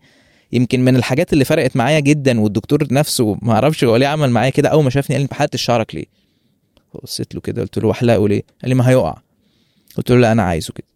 يمكن 0.52 0.86
من 0.86 0.96
الحاجات 0.96 1.34
اللي 1.34 1.46
فرقت 1.46 1.76
معايا 1.78 2.00
جدا 2.00 2.40
والدكتور 2.42 2.88
نفسه 2.92 3.38
ما 3.42 3.54
أعرفش 3.54 3.84
هو 3.84 3.96
ليه 3.96 4.08
عمل 4.08 4.30
معايا 4.30 4.50
كده 4.50 4.70
أول 4.70 4.84
ما 4.84 4.90
شافني 4.90 5.16
قال 5.16 5.22
لي 5.22 5.28
ما 5.32 5.38
حلقتش 5.38 5.62
شعرك 5.62 5.96
ليه 5.96 6.06
بصيت 7.04 7.36
له 7.36 7.42
كده 7.42 7.62
قلت 7.62 7.78
له 7.78 7.92
احلقه 7.92 8.28
ليه 8.28 8.44
قال 8.62 8.70
لي 8.70 8.76
ما 8.76 8.90
هيقع. 8.90 9.18
قلت 9.98 10.12
له 10.12 10.18
لا 10.18 10.32
أنا 10.32 10.44
عايزه 10.44 10.74
كده. 10.74 10.88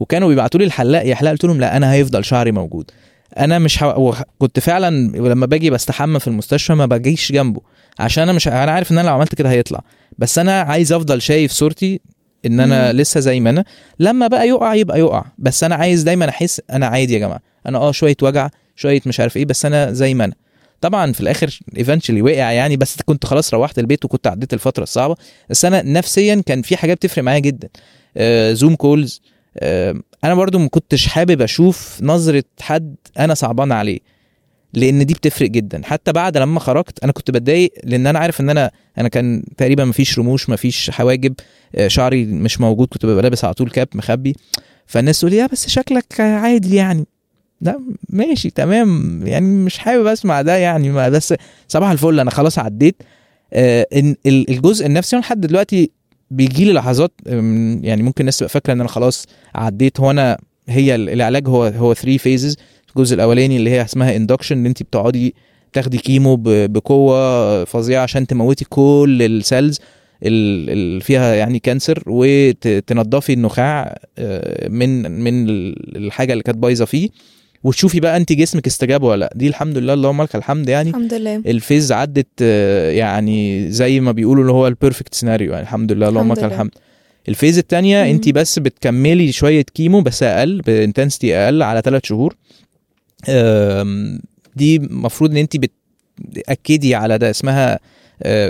وكانوا 0.00 0.28
بيبعتوا 0.28 0.60
لي 0.60 0.66
الحلاق 0.66 1.06
يحلق 1.06 1.30
قلت 1.30 1.44
لهم 1.44 1.60
لا 1.60 1.76
أنا 1.76 1.92
هيفضل 1.92 2.24
شعري 2.24 2.52
موجود. 2.52 2.90
أنا 3.38 3.58
مش 3.58 3.82
ه... 3.82 4.14
كنت 4.38 4.60
فعلا 4.60 4.90
لما 5.16 5.46
باجي 5.46 5.70
بستحمى 5.70 6.20
في 6.20 6.28
المستشفى 6.28 6.74
ما 6.74 6.86
باجيش 6.86 7.32
جنبه. 7.32 7.60
عشان 7.98 8.22
أنا 8.22 8.32
مش 8.32 8.48
أنا 8.48 8.72
عارف 8.72 8.92
إن 8.92 8.98
أنا 8.98 9.08
لو 9.08 9.14
عملت 9.14 9.34
كده 9.34 9.50
هيطلع. 9.50 9.80
بس 10.18 10.38
أنا 10.38 10.60
عايز 10.60 10.92
أفضل 10.92 11.22
شايف 11.22 11.52
صورتي 11.52 12.00
إن 12.46 12.60
أنا 12.60 12.92
مم. 12.92 12.98
لسه 12.98 13.20
زي 13.20 13.40
ما 13.40 13.50
أنا. 13.50 13.64
لما 13.98 14.26
بقى 14.26 14.48
يقع 14.48 14.74
يبقى 14.74 14.98
يقع. 14.98 15.24
بس 15.38 15.64
أنا 15.64 15.74
عايز 15.74 16.02
دايما 16.02 16.28
أحس 16.28 16.60
أنا 16.70 16.86
عادي 16.86 17.14
يا 17.14 17.18
جماعة. 17.18 17.40
أنا 17.66 17.78
آه 17.78 17.92
شوية 17.92 18.16
وجع. 18.22 18.48
شوية 18.80 19.00
مش 19.06 19.20
عارف 19.20 19.36
إيه 19.36 19.44
بس 19.44 19.64
أنا 19.64 19.92
زي 19.92 20.14
ما 20.14 20.24
أنا. 20.24 20.34
طبعا 20.80 21.12
في 21.12 21.20
الآخر 21.20 21.60
eventually 21.76 22.22
وقع 22.22 22.52
يعني 22.52 22.76
بس 22.76 22.96
كنت 23.04 23.26
خلاص 23.26 23.54
روحت 23.54 23.78
البيت 23.78 24.04
وكنت 24.04 24.26
عديت 24.26 24.54
الفترة 24.54 24.82
الصعبة. 24.82 25.16
بس 25.50 25.64
أنا 25.64 25.82
نفسيا 25.82 26.42
كان 26.46 26.62
في 26.62 26.76
حاجات 26.76 26.96
بتفرق 26.96 27.24
معايا 27.24 27.38
جدا. 27.38 27.68
آه 28.16 28.52
Zoom 28.52 28.74
calls 28.74 29.22
آه 29.56 29.94
أنا 30.24 30.34
برضو 30.34 30.58
ما 30.58 30.68
كنتش 30.68 31.06
حابب 31.06 31.42
أشوف 31.42 31.98
نظرة 32.02 32.44
حد 32.60 32.94
أنا 33.18 33.34
صعبان 33.34 33.72
عليه 33.72 33.98
لأن 34.74 35.06
دي 35.06 35.14
بتفرق 35.14 35.48
جدا. 35.50 35.80
حتى 35.84 36.12
بعد 36.12 36.36
لما 36.36 36.60
خرجت 36.60 37.04
أنا 37.04 37.12
كنت 37.12 37.30
بتضايق 37.30 37.72
لأن 37.84 38.06
أنا 38.06 38.18
عارف 38.18 38.40
إن 38.40 38.50
أنا 38.50 38.70
أنا 38.98 39.08
كان 39.08 39.44
تقريبا 39.56 39.84
مفيش 39.84 40.18
رموش 40.18 40.48
مفيش 40.50 40.90
حواجب. 40.90 41.34
آه، 41.74 41.88
شعري 41.88 42.24
مش 42.24 42.60
موجود 42.60 42.88
كنت 42.88 43.06
ببقى 43.06 43.22
لابس 43.22 43.44
على 43.44 43.54
طول 43.54 43.70
cap 43.70 43.88
مخبي. 43.94 44.34
فالناس 44.86 45.20
تقول 45.20 45.32
يا 45.32 45.46
بس 45.46 45.68
شكلك 45.68 46.20
عادي 46.20 46.76
يعني. 46.76 47.06
لا 47.60 47.80
ماشي 48.08 48.50
تمام. 48.50 49.20
يعني 49.26 49.46
مش 49.46 49.78
حابب 49.78 50.06
أسمع 50.06 50.42
ده 50.42 50.56
يعني 50.56 50.90
ما 50.90 51.08
بس 51.08 51.34
صباح 51.68 51.90
الفل 51.90 52.20
أنا 52.20 52.30
خلاص 52.30 52.58
عديت. 52.58 53.02
آه، 53.52 53.86
الجزء 54.26 54.86
النفسي 54.86 55.16
لحد 55.16 55.40
دلوقتي 55.40 55.90
بيجي 56.30 56.64
لي 56.64 56.72
لحظات 56.72 57.12
يعني 57.82 58.02
ممكن 58.02 58.20
الناس 58.20 58.38
تبقى 58.38 58.48
فاكرة 58.48 58.72
إن 58.72 58.80
أنا 58.80 58.88
خلاص 58.88 59.26
عديت. 59.54 60.00
هو 60.00 60.10
أنا 60.10 60.38
هي 60.68 60.94
ال- 60.94 61.08
العلاج 61.10 61.48
هو 61.48 61.64
هو 61.64 61.94
3 61.94 62.16
phases 62.18 62.56
الجزء 62.96 63.14
الأولاني 63.14 63.56
اللي 63.56 63.70
هي 63.70 63.82
اسمها 63.82 64.16
induction 64.16 64.58
إن 64.58 64.66
انت 64.66 64.82
بتقعدي 64.82 65.34
تاخدي 65.72 65.98
chemo 65.98 66.36
بقوة 66.46 67.64
فظيعة 67.64 68.02
عشان 68.02 68.26
تموتي 68.26 68.64
كل 68.64 69.22
ال 69.22 69.32
cells 69.32 69.80
اللي 70.22 71.00
فيها 71.00 71.34
يعني 71.34 71.58
cancer 71.58 72.02
وتنضفي 72.06 73.32
النخاع 73.32 73.98
آه، 74.18 74.68
من 74.68 75.20
من 75.20 75.48
ال- 75.48 75.96
الحاجة 75.96 76.32
اللي 76.32 76.42
كانت 76.42 76.58
بايظة 76.58 76.84
فيه. 76.84 77.08
وتشوفي 77.64 78.00
بقى 78.00 78.16
انت 78.16 78.32
جسمك 78.32 78.66
استجاب 78.66 79.02
ولا 79.02 79.20
لأ. 79.20 79.32
دي 79.34 79.48
الحمد 79.48 79.78
لله 79.78 79.94
اللهم 79.94 80.22
لك 80.22 80.36
الحمد 80.36 80.68
يعني. 80.68 80.90
الحمد 80.90 81.14
لله. 81.14 81.36
ال 81.36 81.45
phase 81.45 81.92
عدت 81.92 82.28
آه، 82.42 82.90
يعني 82.90 83.70
زي 83.70 84.00
ما 84.00 84.12
بيقولوا 84.12 84.42
اللي 84.42 84.52
هو 84.52 84.66
ال 84.66 84.72
perfect 84.72 85.14
scenario 85.14 85.50
يعني. 85.52 85.62
الحمد 85.62 85.92
لله 85.92 86.08
اللهم 86.08 86.32
لك. 86.32 86.44
الحمد 86.44 86.70
ال 87.28 87.33
phase 87.33 87.58
التانية 87.58 88.02
مم. 88.04 88.10
انت 88.10 88.28
بس 88.28 88.58
بتكملي 88.58 89.32
شوية 89.32 89.62
chemo 89.74 90.00
بس 90.00 90.22
أقل 90.22 90.60
ب 90.60 90.68
intensity 90.68 91.36
أقل 91.36 91.62
على 91.62 91.82
ثلاث 91.84 92.02
شهور. 92.04 92.36
دي 94.56 94.76
المفروض 94.76 95.30
إن 95.30 95.36
انت 95.36 95.56
بتأكدي 96.18 96.94
على 96.94 97.18
ده 97.18 97.30
اسمها 97.30 97.78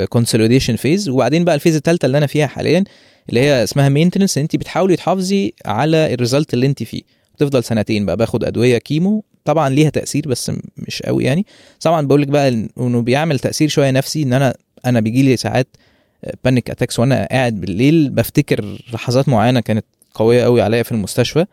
consolidation 0.08 0.76
phase 0.76 1.08
وبعدين 1.08 1.44
بقى 1.44 1.54
ال 1.54 1.58
phase 1.58 1.76
الثالثه 1.76 2.06
اللي 2.06 2.18
أنا 2.18 2.26
فيها 2.26 2.46
حاليا 2.46 2.84
اللي 3.28 3.40
هي 3.40 3.64
اسمها 3.64 3.88
maintenance 3.88 4.38
انت 4.38 4.56
بتحاولي 4.56 4.96
تحافظي 4.96 5.52
على 5.66 6.14
ال 6.14 6.20
result 6.20 6.54
اللي 6.54 6.66
انت 6.66 6.82
فيه. 6.82 7.02
بتفضل 7.42 7.64
سنتين 7.64 8.06
بقى 8.06 8.16
باخد 8.16 8.44
أدوية 8.44 8.78
chemo. 8.78 9.24
طبعا 9.44 9.68
ليها 9.68 9.90
تأثير 9.90 10.28
بس 10.28 10.52
مش 10.76 11.02
قوي 11.02 11.24
يعني. 11.24 11.46
طبعا 11.80 12.06
بقول 12.06 12.22
لك 12.22 12.28
بقى 12.28 12.48
إنه 12.78 13.02
بيعمل 13.02 13.38
تأثير 13.38 13.68
شوية 13.68 13.90
نفسي 13.90 14.22
إن 14.22 14.32
أنا 14.32 14.54
أنا 14.86 15.00
بيجي 15.00 15.22
لي 15.22 15.36
ساعات 15.36 15.76
panic 16.44 16.70
attacks 16.70 16.98
وأنا 16.98 17.28
قاعد 17.30 17.60
بالليل 17.60 18.10
بفتكر 18.10 18.78
لحظات 18.92 19.28
معينة 19.28 19.60
كانت 19.60 19.84
قوية 20.14 20.44
قوي 20.44 20.62
عليا 20.62 20.82
في 20.82 20.92
المستشفى. 20.92 21.44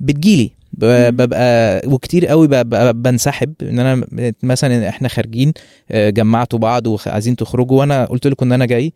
بتجيلي. 0.00 0.50
ببقى 0.72 1.82
وكتير 1.86 2.26
قوي 2.26 2.46
ببقى 2.48 2.94
بنسحب. 2.94 3.54
إن 3.62 3.78
أنا 3.78 4.06
مثلا 4.42 4.88
إحنا 4.88 5.08
خارجين 5.08 5.52
آه، 5.90 6.10
جمعتوا 6.10 6.58
بعض 6.58 6.86
وعايزين 6.86 7.36
تخرجوا 7.36 7.78
وأنا 7.78 8.04
قلت 8.04 8.26
لكم 8.26 8.46
إن 8.46 8.52
أنا 8.52 8.66
جاي. 8.66 8.92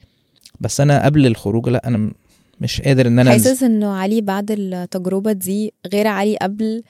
بس 0.61 0.81
أنا 0.81 1.05
قبل 1.05 1.27
الخروج 1.27 1.69
لا 1.69 1.89
أنا 1.89 2.11
مش 2.61 2.81
قادر 2.81 3.07
إن 3.07 3.19
أنا 3.19 3.31
حاسس 3.31 3.63
إنه 3.63 3.93
علي 3.93 4.21
بعد 4.21 4.51
التجربة 4.51 5.33
دي 5.33 5.73
غير 5.93 6.07
علي 6.07 6.37
قبل 6.37 6.83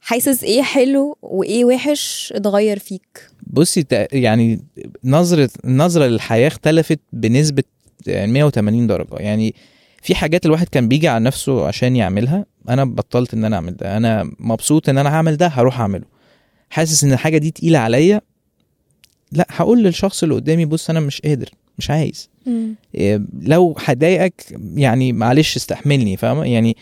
حاسس 0.00 0.44
إيه 0.44 0.62
حلو 0.62 1.18
وإيه 1.22 1.64
وحش 1.64 2.32
اتغير 2.36 2.78
فيك؟ 2.78 3.30
بصي 3.46 3.84
يعني 4.12 4.60
نظرة 5.04 5.50
النظرة 5.64 6.06
للحياة 6.06 6.48
اختلفت 6.48 7.00
بنسبة 7.12 7.62
يعني 8.06 8.32
180 8.32 8.86
درجة. 8.86 9.14
يعني 9.16 9.54
في 10.02 10.14
حاجات 10.14 10.46
الواحد 10.46 10.68
كان 10.68 10.88
بيجي 10.88 11.08
على 11.08 11.24
نفسه 11.24 11.66
عشان 11.66 11.96
يعملها 11.96 12.46
أنا 12.68 12.84
بطلت 12.84 13.34
إن 13.34 13.44
أنا 13.44 13.56
أعمل 13.56 13.76
ده. 13.76 13.96
أنا 13.96 14.30
مبسوط 14.38 14.88
إن 14.88 14.98
أنا 14.98 15.08
هعمل 15.08 15.36
ده 15.36 15.46
هروح 15.46 15.80
أعمله. 15.80 16.04
حاسس 16.70 17.04
إن 17.04 17.12
الحاجة 17.12 17.38
دي 17.38 17.50
تقيلة 17.50 17.78
عليا 17.78 18.20
لأ 19.32 19.46
هقول 19.50 19.82
للشخص 19.82 20.22
اللي 20.22 20.34
قدامي 20.34 20.64
بص 20.64 20.90
أنا 20.90 21.00
مش 21.00 21.20
قادر. 21.20 21.50
مش 21.78 21.90
عايز. 21.90 22.30
إيه، 22.94 23.22
لو 23.42 23.74
هضايقك 23.84 24.34
يعني 24.74 25.12
معلش 25.12 25.56
استحملني 25.56 26.16
فاهمة؟ 26.16 26.44
يعني 26.44 26.76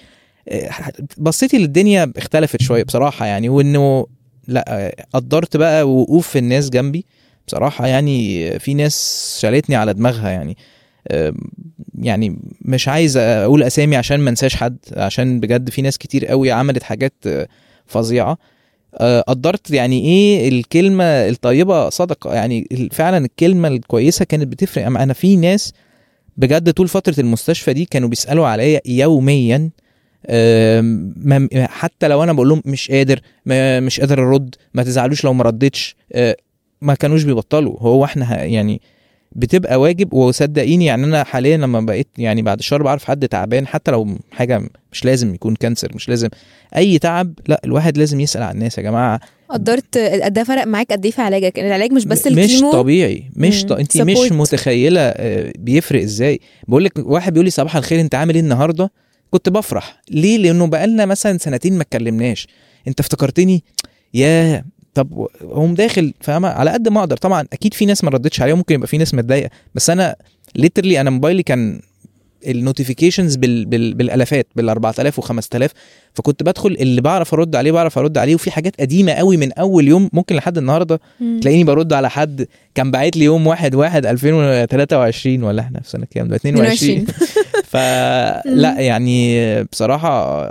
إيه، 0.49 0.71
بصيتي 1.19 1.59
للدنيا 1.59 2.13
اختلفت 2.17 2.63
شوية 2.63 2.83
بصراحة 2.85 3.27
يعني 3.27 3.49
وإنه 3.49 4.07
لأ 4.49 4.95
قدرت 5.13 5.57
بقى 5.57 5.91
وقوف 5.91 6.37
الناس 6.37 6.71
جنبي 6.71 7.05
بصراحة 7.47 7.87
يعني 7.87 8.51
في 8.59 8.75
ناس 8.75 9.39
شالتني 9.41 9.77
على 9.77 9.95
دماغها 9.95 10.31
يعني. 10.31 10.57
يعني 11.99 12.39
مش 12.61 12.89
عايز 12.89 13.17
أقول 13.17 13.63
أسامي 13.63 13.97
عشان 13.97 14.21
ما 14.21 14.31
أنساش 14.31 14.57
حد 14.57 14.77
عشان 14.97 15.41
بجد 15.41 15.71
في 15.71 15.83
ناس 15.83 15.99
كتير 15.99 16.27
قوي 16.27 16.51
عملت 16.51 16.83
حاجات 16.83 17.15
أه، 17.27 17.49
فظيعة. 17.87 18.39
قدرت 19.29 19.71
يعني 19.71 20.05
إيه 20.05 20.49
الكلمة 20.49 21.05
الطيبة 21.05 21.89
صدقه 21.89 22.35
يعني 22.35 22.89
فعلا 22.93 23.25
الكلمة 23.25 23.69
الكويسة 23.69 24.25
كانت 24.25 24.47
بتفرق. 24.49 24.87
أنا 24.87 25.13
في 25.13 25.37
ناس 25.37 25.73
بجد 26.37 26.73
طول 26.73 26.89
فترة 26.89 27.21
المستشفى 27.21 27.73
دي 27.73 27.85
كانوا 27.85 28.09
بيسألوا 28.09 28.47
عليا 28.47 28.81
يوميا 28.87 29.71
حتى 31.55 32.09
لو 32.09 32.23
أنا 32.23 32.33
بقول 32.33 32.49
لهم 32.49 32.63
مش 32.65 32.91
قادر 32.91 33.21
مش 33.81 34.01
قادر 34.01 34.29
أرد 34.29 34.55
ما 34.75 34.83
تزعلوش 34.83 35.25
لو 35.25 35.33
ما 35.33 35.45
ردتش 35.45 35.97
أه، 36.13 36.37
ما 36.81 36.95
كانوش 36.95 37.23
بيبطلوا. 37.23 37.81
هو 37.81 38.05
إحنا 38.05 38.45
يعني 38.45 38.81
بتبقى 39.33 39.81
واجب 39.81 40.13
وصدقيني 40.13 40.85
يعني 40.85 41.05
أنا 41.05 41.25
حاليا 41.25 41.57
لما 41.57 41.81
بقيت 41.81 42.09
يعني 42.19 42.43
بعد 42.43 42.59
الشهر 42.59 42.83
بعرف 42.83 43.05
حد 43.05 43.29
تعبان 43.29 43.67
حتى 43.67 43.91
لو 43.91 44.19
حاجة 44.31 44.63
مش 44.93 45.05
لازم 45.05 45.35
يكون 45.35 45.55
كانسر 45.55 45.93
مش 45.95 46.09
لازم 46.09 46.29
أي 46.77 46.99
تعب 46.99 47.33
لأ 47.49 47.61
الواحد 47.65 47.99
لازم 47.99 48.21
يسأل 48.21 48.43
على 48.43 48.55
الناس 48.55 48.79
يا 48.79 48.83
جماعة. 48.83 49.21
قدرت 49.49 49.99
ده 50.27 50.45
فرق 50.45 50.67
معاك 50.67 50.93
قد 50.93 51.05
إيه 51.05 51.13
في 51.13 51.23
علاجك؟ 51.23 51.59
العلاج 51.59 51.93
مش 51.93 52.05
بس 52.05 52.27
الكيمو 52.27 52.69
مش 52.69 52.75
طبيعي 52.75 53.31
مش. 53.37 53.65
ط... 53.65 53.73
انت 53.73 53.97
مش. 54.03 54.33
متخيلة 54.33 55.01
آه، 55.01 55.53
بيفرق 55.59 56.03
إزاي. 56.03 56.41
بقول 56.69 56.85
لك 56.85 56.93
واحد 56.99 57.33
بيقول 57.33 57.45
لي 57.45 57.51
صباح 57.51 57.77
الخير 57.77 58.01
أنت 58.01 58.15
عامل 58.15 58.35
إيه 58.35 58.41
النهارده؟ 58.41 58.91
كنت 59.31 59.49
بفرح. 59.49 60.01
ليه؟ 60.11 60.39
لأنه 60.39 60.67
بقالنا 60.67 61.07
مثلا 61.07 61.39
سنتين 61.39 61.73
ما 61.77 61.83
اتكلمناش. 61.83 62.47
أنت 62.89 63.01
افتكرتني؟ 63.01 63.65
يا 64.15 64.65
طب 64.97 65.29
هو 65.43 65.67
داخل 65.67 66.15
فاهمة؟ 66.21 66.49
على 66.49 66.71
قد 66.71 66.89
ما 66.89 67.01
أقدر. 67.01 67.17
طبعا 67.17 67.47
أكيد 67.53 67.75
في 67.75 67.87
ناس 67.87 68.05
ما 68.05 68.11
ردتش 68.11 68.41
عليها 68.41 68.55
ممكن 68.55 68.75
يبقى 68.75 68.89
في 68.89 68.99
ناس 68.99 69.15
متضايقة 69.15 69.51
بس 69.75 69.91
أنا 69.91 70.17
literally 70.55 71.01
أنا 71.01 71.11
موبايلي 71.11 71.43
كان 71.43 71.81
ال 72.47 72.53
notifications 72.53 73.37
بال... 73.37 73.65
بال... 73.65 73.95
بالآلافات 73.95 74.47
بال 74.57 74.69
4000 74.69 75.21
و5000 75.21 75.69
فكنت 76.15 76.43
بدخل 76.43 76.77
اللي 76.81 77.01
بعرف 77.01 77.35
أرد 77.35 77.57
عليه 77.57 77.73
بعرف 77.73 77.99
أرد 77.99 78.19
عليه 78.19 78.35
وفي 78.35 78.51
حاجات 78.51 78.81
قديمة 78.81 79.13
قوي 79.13 79.37
من 79.37 79.53
أول 79.53 79.89
يوم 79.89 80.11
ممكن 80.13 80.37
لحد 80.37 80.59
النهارده 80.59 81.01
مم. 81.21 81.41
تلاقيني 81.41 81.65
برد 81.65 81.93
على 81.93 82.11
حد 82.11 82.47
كان 82.75 82.91
باعت 82.91 83.17
لي 83.17 83.25
يوم 83.25 83.47
واحد 83.47 83.75
واحد 83.75 84.07
2023 84.07 85.43
ولا 85.43 85.63
إحنا 85.63 85.81
في 85.81 85.91
سنة 85.91 86.07
كام 86.11 86.29
ده؟ 86.29 86.37
22 86.37 87.07
فلا 87.73 88.77
يعني 88.79 89.65
بصراحة 89.65 90.47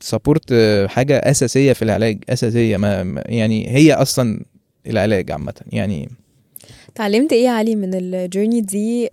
support 0.00 0.54
حاجة 0.86 1.16
أساسية 1.16 1.72
في 1.72 1.82
العلاج 1.82 2.18
أساسية 2.28 2.76
ما 2.76 3.22
يعني 3.26 3.68
هي 3.68 3.92
أصلا 3.92 4.44
العلاج 4.86 5.30
عامة 5.32 5.54
يعني 5.72 6.08
اتعلمت 6.94 7.32
إيه 7.32 7.44
يا 7.44 7.50
علي 7.50 7.76
من 7.76 7.90
ال 7.94 8.02
journey 8.02 8.60
دي؟ 8.60 9.08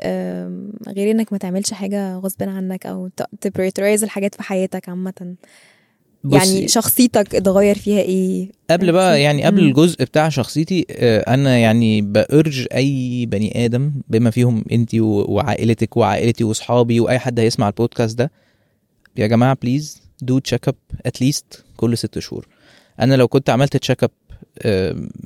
غير 0.88 1.12
إنك 1.12 1.34
ما 1.34 1.38
تعملش 1.38 1.74
حاجة 1.74 2.16
غصب 2.18 2.44
عنك 2.44 2.86
أو 2.86 3.10
ت 3.42 3.47
prioritize 3.47 4.04
الحاجات 4.04 4.36
في 4.36 4.44
حياتك 4.44 4.90
عامة. 4.90 5.36
يعني 6.32 6.68
شخصيتك 6.68 7.36
اتغير 7.36 7.76
فيها 7.76 8.02
إيه؟ 8.02 8.50
قبل 8.70 8.92
بقى 8.92 9.22
يعني 9.22 9.44
قبل 9.44 9.62
مم. 9.62 9.68
الجزء 9.68 10.04
بتاع 10.04 10.30
شخصيتي 10.30 10.86
آه، 10.92 11.20
أنا 11.34 11.58
يعني 11.58 12.02
ب 12.02 12.15
urge 12.15 12.68
أي 12.76 13.26
بني 13.26 13.66
آدم 13.66 13.92
بما 14.10 14.30
فيهم 14.32 14.64
أنت 14.72 14.96
وعائلتك 15.02 15.98
وعائلتي 15.98 16.44
وأصحابي 16.44 17.00
وأي 17.00 17.20
حد 17.20 17.40
هيسمع 17.40 17.68
البودكاست 17.68 18.18
ده. 18.18 18.32
يا 19.18 19.28
جماعة 19.28 19.58
please 19.62 20.02
do 20.22 20.40
check 20.40 20.68
up 20.68 20.76
at 21.06 21.22
least 21.22 21.64
كل 21.78 21.98
ست 21.98 22.20
شهور. 22.20 22.48
أنا 23.00 23.16
لو 23.16 23.28
كنت 23.28 23.50
عملت 23.50 23.78
check 23.78 24.04
up 24.04 24.12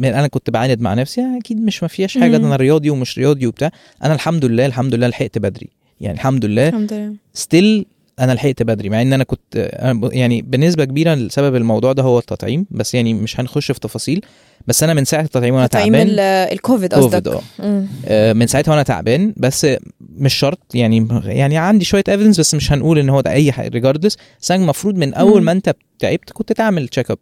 أنا 0.04 0.28
كنت 0.28 0.50
بعاند 0.50 0.82
مع 0.82 0.94
نفسي 0.94 1.22
يعني 1.22 1.38
أكيد 1.38 1.58
مش 1.66 1.84
ما 1.84 1.88
فيهاش 1.88 2.18
حاجة 2.18 2.38
ده. 2.38 2.48
أنا 2.48 2.56
رياضي 2.56 2.90
ومش 2.90 3.18
رياضي 3.18 3.48
وبتاع. 3.48 3.72
أنا 4.04 4.14
الحمد 4.14 4.46
لله 4.46 4.66
الحمد 4.66 4.96
لله 4.96 5.08
لحقت 5.08 5.38
بدري. 5.38 5.70
يعني 6.02 6.16
الحمد 6.16 6.46
لله 6.46 6.70
الحمد 6.70 6.94
لله. 6.94 7.14
still 7.34 7.86
أنا 8.20 8.32
لحقت 8.32 8.64
بدري 8.64 8.90
مع 8.90 9.02
إن 9.02 9.14
أنا 9.14 9.24
كنت 9.24 9.70
يعني 10.12 10.42
بنسبة 10.42 10.86
كبيرة 10.86 11.14
لسبب 11.16 11.56
الموضوع 11.56 11.94
ده 11.94 12.04
هو 12.04 12.20
التطعيم 12.20 12.66
بس 12.72 12.96
يعني 12.96 13.14
مش 13.14 13.40
هنخش 13.40 13.72
في 13.72 13.80
تفاصيل. 13.80 14.22
بس 14.68 14.84
أنا 14.84 14.94
من 14.94 15.06
ساعة 15.06 15.22
التطعيم 15.22 15.56
وأنا 15.56 15.68
تطعيم 15.68 15.94
تعبان 15.94 16.08
ال- 16.10 16.20
ال 16.20 16.30
COVID, 16.30 16.94
COVID 16.94 17.16
قصدك 17.16 17.42
آه. 17.60 17.84
آه، 18.08 18.34
من 18.34 18.48
ساعتها 18.48 18.72
وأنا 18.72 18.84
تعبان 18.84 19.34
بس 19.38 19.68
مش 20.16 20.34
شرط 20.34 20.60
يعني 20.74 21.08
يعني 21.26 21.58
عندي 21.58 21.86
شوية 21.86 22.04
evidence 22.10 22.40
بس 22.40 22.56
مش 22.56 22.72
هنقول 22.72 23.00
إن 23.00 23.10
هو 23.10 23.22
ده 23.22 23.32
أي 23.32 23.52
حاجة 23.52 23.68
regardless 23.70 24.18
بس 24.42 24.52
المفروض 24.52 24.96
من 24.96 25.14
أول. 25.14 25.44
ما 25.44 25.52
أنت 25.52 25.76
تعبت 26.00 26.30
كنت 26.34 26.54
تعمل 26.54 26.88
check 26.88 27.12
up 27.12 27.18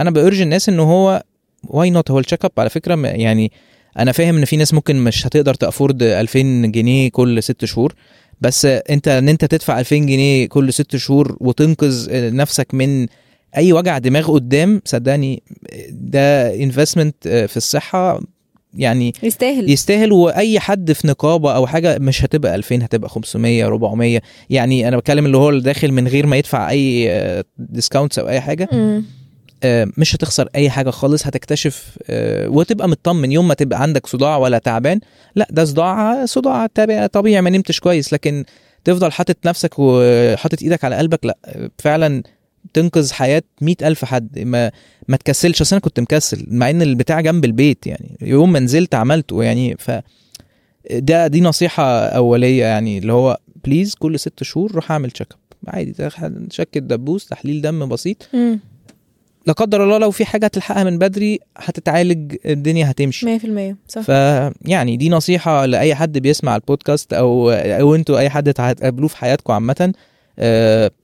أنا 0.00 0.10
ب 0.10 0.16
urge 0.16 0.40
الناس 0.40 0.68
ان 0.68 0.80
هو 0.80 1.22
why 1.64 1.90
not 1.90 2.10
هو 2.10 2.18
ال 2.18 2.22
check 2.22 2.44
up 2.44 2.52
على 2.58 2.70
فكرة 2.70 3.06
يعني 3.06 3.52
أنا 3.98 4.12
فاهم 4.12 4.36
إن 4.36 4.44
في 4.44 4.56
ناس 4.56 4.74
ممكن 4.74 4.96
مش 4.96 5.26
هتقدر 5.26 5.54
ت 5.54 5.61
afford 5.61 6.02
2000 6.02 6.38
جنيه 6.66 7.10
كل 7.10 7.42
ست 7.42 7.64
شهور. 7.64 7.94
بس 8.40 8.64
انت 8.66 9.08
ان 9.08 9.28
انت 9.28 9.44
تدفع 9.44 9.80
2000 9.80 9.96
جنيه 9.96 10.46
كل 10.48 10.72
ست 10.72 10.96
شهور 10.96 11.36
وتنقذ 11.40 12.08
نفسك 12.36 12.74
من 12.74 13.06
أي 13.56 13.72
وجع 13.72 13.98
دماغ 13.98 14.32
قدام 14.32 14.82
صدقني 14.84 15.42
ده 15.90 16.54
investment 16.54 17.28
في 17.28 17.56
الصحة 17.56 18.20
يعني 18.74 19.12
يستاهل. 19.22 19.70
يستاهل. 19.70 20.12
وأي 20.12 20.60
حد 20.60 20.92
في 20.92 21.06
نقابة 21.08 21.54
أو 21.54 21.66
حاجة 21.66 21.98
مش 21.98 22.24
هتبقى 22.24 22.54
2000 22.54 22.82
هتبقى 22.82 23.08
500 23.10 23.66
400 23.66 24.20
يعني 24.50 24.88
أنا 24.88 24.96
بتكلم 24.96 25.26
اللي 25.26 25.36
هو 25.36 25.48
اللي 25.50 25.60
داخل 25.62 25.92
من 25.92 26.08
غير 26.08 26.26
ما 26.26 26.36
يدفع 26.36 26.70
أي 26.70 27.44
discounts 27.58 28.18
أو 28.18 28.28
أي 28.28 28.40
حاجة. 28.40 28.68
مم. 28.72 29.04
آه، 29.62 29.88
مش 29.96 30.16
هتخسر 30.16 30.48
أي 30.54 30.70
حاجة 30.70 30.90
خالص 30.90 31.26
هتكتشف 31.26 31.98
آه، 32.10 32.48
وتبقى 32.48 32.88
مطمن. 32.88 33.32
يوم 33.32 33.48
ما 33.48 33.54
تبقى 33.54 33.82
عندك 33.82 34.06
صداع 34.06 34.36
ولا 34.36 34.58
تعبان 34.58 35.00
لا 35.36 35.48
ده 35.50 35.64
صداع 35.64 36.26
صداع 36.26 36.66
طبيعي 37.12 37.40
ما 37.40 37.50
نمتش 37.50 37.80
كويس. 37.80 38.12
لكن 38.12 38.44
تفضل 38.84 39.12
حاطط 39.12 39.36
نفسك 39.46 39.74
وحاطط 39.78 40.62
إيدك 40.62 40.84
على 40.84 40.96
قلبك 40.96 41.26
لا 41.26 41.38
فعلا 41.78 42.22
تنقذ 42.74 43.12
حياة 43.12 43.42
مئة 43.60 43.88
ألف 43.88 44.04
حد. 44.04 44.38
ما 44.38 44.70
ما 45.08 45.16
تكسلش. 45.16 45.60
أصل 45.60 45.76
أنا 45.76 45.80
كنت 45.80 46.00
مكسل 46.00 46.46
مع 46.50 46.70
إن 46.70 46.82
البتاع 46.82 47.20
جنب 47.20 47.44
البيت 47.44 47.86
يعني. 47.86 48.16
يوم 48.20 48.52
ما 48.52 48.58
نزلت 48.60 48.94
عملته 48.94 49.42
يعني 49.42 49.76
ف 49.78 49.90
ده 50.92 51.26
دي 51.26 51.40
نصيحة 51.40 52.06
أولية 52.06 52.64
يعني 52.64 52.98
اللي 52.98 53.12
هو 53.12 53.38
please 53.64 53.94
كل 53.94 54.18
ست 54.18 54.42
شهور 54.42 54.72
روح 54.72 54.90
أعمل 54.92 55.10
check 55.10 55.32
up 55.32 55.38
عادي 55.68 55.94
شك 56.50 56.68
الدبوس 56.76 57.26
تحليل 57.26 57.62
دم 57.62 57.88
بسيط. 57.88 58.28
لا 59.46 59.52
قدر 59.52 59.84
الله 59.84 59.98
لو 59.98 60.10
في 60.10 60.24
حاجة 60.24 60.44
هتلحقها 60.44 60.84
من 60.84 60.98
بدري 60.98 61.40
هتتعالج 61.56 62.36
الدنيا 62.46 62.90
هتمشي. 62.90 63.38
100% 63.38 63.76
صح. 63.88 64.00
فيعني 64.00 64.96
دي 64.96 65.08
نصيحة 65.08 65.66
لأي 65.66 65.94
حد 65.94 66.18
بيسمع 66.18 66.56
البودكاست 66.56 67.12
أو 67.12 67.50
أو 67.50 67.94
أنتوا 67.94 68.18
أي 68.18 68.30
حد 68.30 68.48
هتقابلوه 68.48 69.08
في 69.08 69.16
حياتكم 69.16 69.52
عامة 69.52 69.92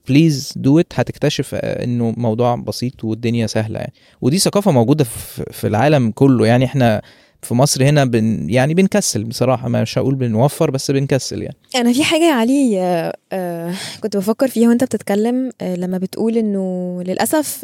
please 0.09 0.53
do 0.55 0.79
it 0.79 0.93
هتكتشف 0.95 1.55
آه، 1.55 1.83
إنه 1.83 2.13
موضوع 2.17 2.55
بسيط 2.55 3.03
والدنيا 3.03 3.47
سهلة 3.47 3.79
يعني. 3.79 3.93
ودي 4.21 4.39
ثقافة 4.39 4.71
موجودة 4.71 5.03
في 5.03 5.43
في 5.51 5.67
العالم 5.67 6.11
كله 6.11 6.47
يعني. 6.47 6.65
إحنا 6.65 7.01
في 7.45 7.53
مصر 7.53 7.83
هنا 7.83 8.05
بن 8.05 8.49
يعني 8.49 8.73
بنكسل 8.73 9.23
بصراحة 9.23 9.69
مش 9.69 9.97
هقول 9.97 10.15
بنوفر 10.15 10.71
بس 10.71 10.91
بنكسل 10.91 11.41
يعني. 11.41 11.55
أنا 11.75 11.93
في 11.93 12.03
حاجة 12.03 12.23
يا 12.23 12.33
علي 12.33 12.81
آه، 12.81 13.17
آه، 13.31 13.73
كنت 14.01 14.17
بفكر 14.17 14.47
فيها 14.47 14.69
وأنت 14.69 14.83
بتتكلم 14.83 15.51
آه، 15.61 15.75
لما 15.75 15.97
بتقول 15.97 16.37
إنه 16.37 16.99
للأسف 17.03 17.61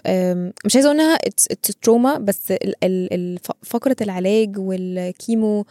مش 0.66 0.76
عايزة 0.76 0.90
أقول 0.90 1.00
إنها 1.00 1.16
it's 1.16 1.48
trauma 1.82 2.18
بس 2.18 2.54
فقرة 3.64 3.96
العلاج 4.02 4.58
وال 4.58 4.89
chemo 4.89 5.66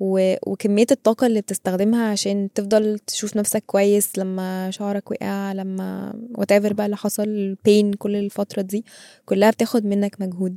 وكمية 0.00 0.86
الطاقة 0.90 1.26
اللي 1.26 1.40
بتستخدمها 1.40 2.08
عشان 2.10 2.48
تفضل 2.54 2.98
تشوف 2.98 3.36
نفسك 3.36 3.62
كويس 3.66 4.18
لما 4.18 4.70
شعرك 4.70 5.10
وقع 5.10 5.52
لما 5.52 6.12
whatever 6.38 6.72
بقى 6.72 6.86
اللي 6.86 6.96
حصل 6.96 7.22
البين 7.22 7.92
كل 7.92 8.16
الفترة 8.16 8.62
دي 8.62 8.84
كلها 9.24 9.50
بتاخد 9.50 9.86
منك 9.86 10.16
مجهود. 10.20 10.56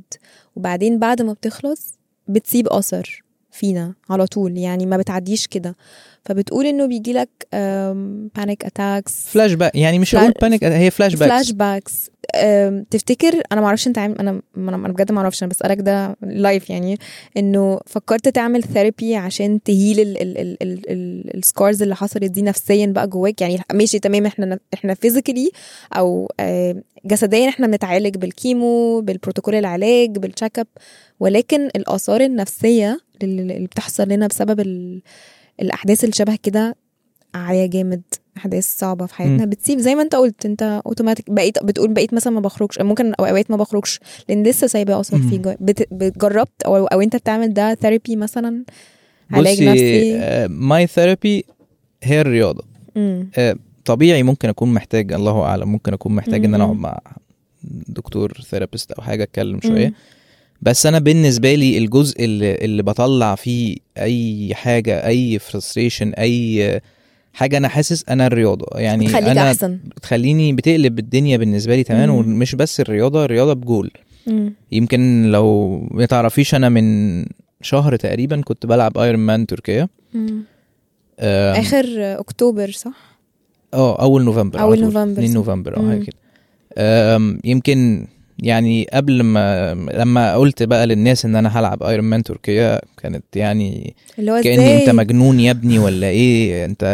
وبعدين 0.56 0.98
بعد 0.98 1.22
ما 1.22 1.32
بتخلص 1.32 1.97
بتسيب 2.28 2.68
أثر. 2.68 3.22
فينا 3.50 3.94
على 4.10 4.26
طول 4.26 4.58
يعني 4.58 4.86
ما 4.86 4.96
بتعديش 4.96 5.46
كده. 5.46 5.76
فبتقول 6.24 6.66
إنه 6.66 6.86
بيجي 6.86 7.12
لك 7.12 7.28
panic 8.36 8.64
attacks 8.64 9.28
flashback 9.28 9.74
يعني 9.74 9.98
مش 9.98 10.14
هقول 10.14 10.32
panic 10.42 10.64
هي 10.64 10.90
flashback 10.90 11.28
flashbacks 11.28 12.10
تفتكر 12.90 13.42
أنا 13.52 13.60
ما 13.60 13.66
أعرفش 13.66 13.86
أنت 13.86 13.98
عامل 13.98 14.18
أنا 14.18 14.42
أنا 14.56 14.88
بجد 14.88 15.12
ما 15.12 15.20
أعرفش 15.20 15.42
أنا 15.42 15.50
بسألك 15.50 15.80
ده 15.80 16.16
live 16.22 16.70
يعني 16.70 16.98
إنه 17.36 17.80
فكرت 17.86 18.28
تعمل 18.28 18.62
therapy 18.62 19.16
عشان 19.16 19.62
ت 19.62 19.70
heal 19.70 20.00
ال 20.00 20.22
ال 20.22 20.38
ال 20.38 20.56
ال 20.62 20.90
ال 20.90 21.36
ال 21.36 21.44
scars 21.44 21.82
اللي 21.82 21.96
حصلت 21.96 22.24
دي 22.24 22.42
نفسيا 22.42 22.86
بقى 22.86 23.06
جواك؟ 23.08 23.40
يعني 23.40 23.58
ماشي 23.74 23.98
تمام 23.98 24.26
إحنا 24.26 24.58
إحنا 24.74 24.94
physically 24.94 25.50
أو 25.92 26.32
جسديا 27.04 27.48
إحنا 27.48 27.66
بنتعالج 27.66 28.16
بال 28.16 28.40
chemo 28.40 29.00
بالبروتوكول 29.00 29.54
العلاج 29.54 30.18
بال 30.18 30.29
check 30.29 30.58
up 30.58 30.66
ولكن 31.20 31.66
الآثار 31.66 32.20
النفسية 32.20 33.00
اللي 33.22 33.66
بتحصل 33.66 34.08
لنا 34.08 34.26
بسبب 34.26 34.60
ال- 34.60 35.02
الأحداث 35.62 36.04
اللي 36.04 36.12
شبه 36.14 36.36
كده 36.42 36.76
عالية 37.34 37.66
جامد 37.66 38.02
أحداث 38.36 38.78
صعبة 38.78 39.06
في 39.06 39.14
حياتنا 39.14 39.44
مم. 39.44 39.50
بتسيب 39.50 39.78
زي 39.78 39.94
ما 39.94 40.02
انت 40.02 40.14
قلت 40.14 40.46
انت 40.46 40.80
اوتوماتيك 40.86 41.30
بقيت 41.30 41.64
بتقول 41.64 41.92
بقيت 41.94 42.14
مثلا 42.14 42.32
ما 42.32 42.40
بخرجش 42.40 42.78
ممكن 42.80 43.12
أوقات 43.20 43.50
ما 43.50 43.56
بخرجش 43.56 44.00
لأن 44.28 44.42
لسه 44.42 44.66
سايبة 44.66 45.00
اثر 45.00 45.16
مم. 45.18 45.28
فيه 45.30 45.38
جوا 45.38 45.54
بت- 45.60 45.88
بتجربت 45.92 46.62
أو 46.66 46.86
أو 46.86 47.00
أنت 47.00 47.16
بتعمل 47.16 47.54
ده 47.54 47.74
therapy 47.74 48.16
مثلا 48.16 48.64
علاج 49.30 49.62
نفسي 49.62 50.18
my 50.48 50.86
therapy 50.86 51.44
هي 52.02 52.20
الرياضة 52.20 52.64
مم. 52.96 53.28
طبيعي 53.84 54.22
ممكن 54.22 54.48
أكون 54.48 54.72
محتاج 54.74 55.12
الله 55.12 55.42
أعلم 55.42 55.68
ممكن 55.68 55.92
أكون 55.92 56.14
محتاج 56.14 56.44
إن 56.44 56.54
أنا. 56.54 56.64
أقعد 56.64 56.76
مع 56.76 56.98
دكتور 57.88 58.32
therapist 58.50 58.92
أو 58.92 59.02
حاجة 59.02 59.22
أتكلم 59.22 59.60
شوية 59.60 59.86
مم. 59.88 59.94
بس 60.62 60.86
أنا 60.86 60.98
بالنسبة 60.98 61.54
لي 61.54 61.78
الجزء 61.78 62.24
اللي, 62.24 62.54
اللي 62.54 62.82
بطلع 62.82 63.34
فيه 63.34 63.76
أي 63.98 64.50
حاجة 64.54 65.06
أي 65.06 65.38
frustration 65.38 66.10
أي 66.12 66.80
حاجة 67.32 67.56
أنا 67.56 67.68
حاسس 67.68 68.04
أنا 68.08 68.26
الرياضة 68.26 68.66
يعني 68.80 69.06
تخليك 69.06 69.28
أنا 69.28 69.48
أحسن 69.48 69.78
بتخليني 69.96 70.52
بتقلب 70.52 70.98
الدنيا 70.98 71.36
بالنسبة 71.36 71.76
لي 71.76 71.84
تماما 71.84 72.12
مم. 72.12 72.18
ومش 72.18 72.54
بس 72.54 72.80
الرياضة 72.80 73.24
الرياضة 73.24 73.52
بجول 73.52 73.90
مم. 74.26 74.52
يمكن 74.72 75.30
لو 75.32 75.78
ما 75.90 76.06
تعرفيش 76.06 76.54
أنا 76.54 76.68
من 76.68 77.24
شهر 77.62 77.96
تقريبا 77.96 78.40
كنت 78.40 78.66
بلعب 78.66 78.98
Ironman 78.98 79.46
تركيا 79.46 79.88
آخر 81.20 81.84
أكتوبر 81.98 82.70
صح 82.70 83.18
آه 83.74 84.02
أول 84.02 84.24
نوفمبر 84.24 84.58
طول. 84.58 84.80
نوفمبر 84.80 85.12
2 85.12 85.28
صح. 85.28 85.34
نوفمبر 85.34 85.78
مم. 85.78 86.04
كده 86.04 86.16
يمكن 87.44 88.06
يعني 88.38 88.88
قبل 88.92 89.22
ما 89.22 89.74
لما 89.74 90.34
قلت 90.36 90.62
بقى 90.62 90.86
للناس 90.86 91.24
إن 91.24 91.36
أنا 91.36 91.60
هلعب 91.60 91.82
Ironman 91.82 92.22
تركيا 92.22 92.80
كانت 92.96 93.24
يعني 93.36 93.94
اللي 94.18 94.30
هو 94.30 94.40
كأني 94.40 94.80
أنت 94.80 94.90
مجنون 94.90 95.40
يا 95.40 95.50
ابني 95.50 95.78
ولا 95.78 96.06
إيه؟ 96.06 96.64
أنت. 96.64 96.84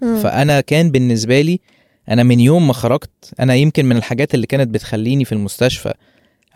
فأنا 0.22 0.60
كان 0.60 0.90
بالنسبة 0.90 1.40
لي 1.40 1.60
أنا 2.08 2.22
من 2.22 2.40
يوم 2.40 2.66
ما 2.66 2.72
خرجت 2.72 3.10
أنا 3.40 3.54
يمكن 3.54 3.84
من 3.84 3.96
الحاجات 3.96 4.34
اللي 4.34 4.46
كانت 4.46 4.68
بتخليني 4.74 5.24
في 5.24 5.32
المستشفى 5.32 5.94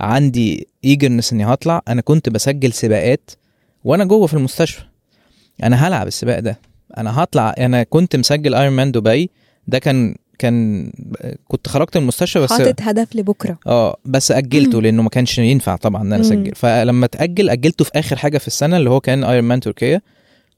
عندي 0.00 0.68
eagerness 0.84 1.32
إني 1.32 1.44
هطلع 1.44 1.82
أنا 1.88 2.00
كنت 2.00 2.28
بسجل 2.28 2.72
سباقات 2.72 3.30
وأنا 3.84 4.04
جوه 4.04 4.26
في 4.26 4.34
المستشفى. 4.34 4.82
أنا 5.62 5.88
هلعب 5.88 6.06
السباق 6.06 6.38
ده 6.38 6.58
أنا 6.98 7.22
هطلع 7.22 7.54
أنا 7.58 7.82
كنت 7.82 8.16
مسجل 8.16 8.54
Ironman 8.54 8.92
دبي 8.92 9.30
ده 9.66 9.78
كان 9.78 10.14
كان 10.42 10.90
كنت 11.48 11.68
خرجت 11.68 11.96
من 11.96 12.02
المستشفى 12.02 12.40
بس 12.40 12.52
حاطط 12.52 12.80
هدف 12.80 13.16
لبكرة. 13.16 13.58
آه 13.66 13.96
بس 14.04 14.32
أجلته 14.32 14.78
مم. 14.78 14.84
لأنه 14.84 15.02
ما 15.02 15.08
كانش 15.08 15.38
ينفع 15.38 15.76
طبعا 15.76 16.02
إن 16.02 16.12
أنا. 16.12 16.22
أسجل. 16.22 16.52
فلما 16.54 17.04
اتاجل 17.06 17.50
أجلته 17.50 17.84
في 17.84 17.90
آخر 17.94 18.16
حاجة 18.16 18.38
في 18.38 18.46
السنة 18.46 18.76
اللي 18.76 18.90
هو 18.90 19.00
كان 19.00 19.24
Ironman 19.24 19.60
تركيا. 19.60 20.00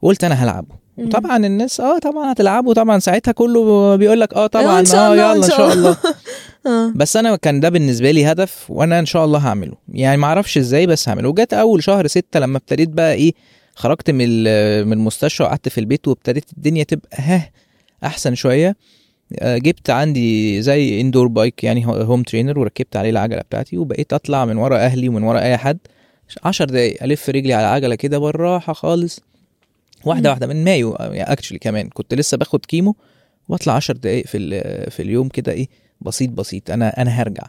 وقلت 0.02 0.24
أنا 0.24 0.34
هلعبه. 0.34 0.74
وطبعا 0.98 1.36
الناس 1.36 1.80
آه 1.80 1.98
طبعا 1.98 2.32
هتلعبوا 2.32 2.74
طبعا 2.74 2.98
ساعتها 2.98 3.32
كله 3.32 3.96
بيقول 3.96 4.20
لك 4.20 4.34
آه 4.34 4.46
طبعا 4.46 4.78
آه 4.78 4.80
الله، 4.80 5.14
يلا 5.14 5.36
إن 5.36 5.42
شاء 5.50 5.72
الله. 5.72 5.96
آه. 6.66 6.92
بس 6.94 7.16
أنا 7.16 7.36
كان 7.36 7.60
ده 7.60 7.68
بالنسبة 7.68 8.10
لي 8.10 8.26
هدف 8.32 8.66
وأنا 8.70 8.98
إن 8.98 9.06
شاء 9.06 9.24
الله 9.24 9.38
هعمله. 9.38 9.74
يعني 9.92 10.16
ما 10.16 10.26
أعرفش 10.26 10.58
إزاي 10.58 10.86
بس 10.86 11.08
هعمله. 11.08 11.28
وجت 11.28 11.54
أول 11.54 11.82
شهر 11.82 12.06
ستة 12.06 12.40
لما 12.40 12.56
ابتديت 12.58 12.88
بقى 12.88 13.14
إيه 13.14 13.32
خرجت 13.74 14.10
من 14.10 14.28
من 14.86 14.92
المستشفى 14.92 15.42
وقعدت 15.42 15.68
في 15.68 15.78
البيت 15.78 16.08
وابتديت 16.08 16.44
الدنيا 16.56 16.84
تبقى 16.84 17.08
ها 17.22 17.50
أحسن 18.04 18.34
شوية. 18.34 18.68
آه، 18.68 18.74
جبت 19.42 19.90
عندي 19.90 20.62
زي 20.62 21.00
indoor 21.00 21.26
bike 21.26 21.64
يعني 21.64 21.86
home 21.86 22.22
trainer 22.22 22.58
وركبت 22.58 22.96
عليه 22.96 23.10
العجلة 23.10 23.40
بتاعتي 23.40 23.78
وبقيت 23.78 24.12
أطلع 24.12 24.44
من 24.44 24.56
ورا 24.56 24.78
أهلي 24.78 25.08
ومن 25.08 25.22
ورا 25.22 25.40
أي 25.40 25.56
حد 25.56 25.78
عشر 26.44 26.64
دقايق 26.64 27.02
ألف 27.02 27.28
رجلي 27.30 27.52
على 27.54 27.66
العجله 27.66 27.94
كده 27.94 28.18
بالراحة 28.18 28.72
خالص. 28.72 29.20
واحدة. 30.04 30.30
واحدة 30.30 30.46
من 30.46 30.64
مايو 30.64 30.94
actually 31.00 31.58
كمان 31.58 31.88
كنت 31.88 32.14
لسه 32.14 32.36
باخد 32.36 32.66
chemo 32.66 32.96
وأطلع 33.48 33.72
عشر 33.72 33.96
دقايق 33.96 34.26
في 34.26 34.60
في 34.90 35.02
اليوم 35.02 35.28
كده 35.28 35.52
إيه 35.52 35.68
بسيط 36.00 36.30
بسيط. 36.30 36.70
أنا 36.70 37.02
أنا 37.02 37.10
هرجع 37.10 37.42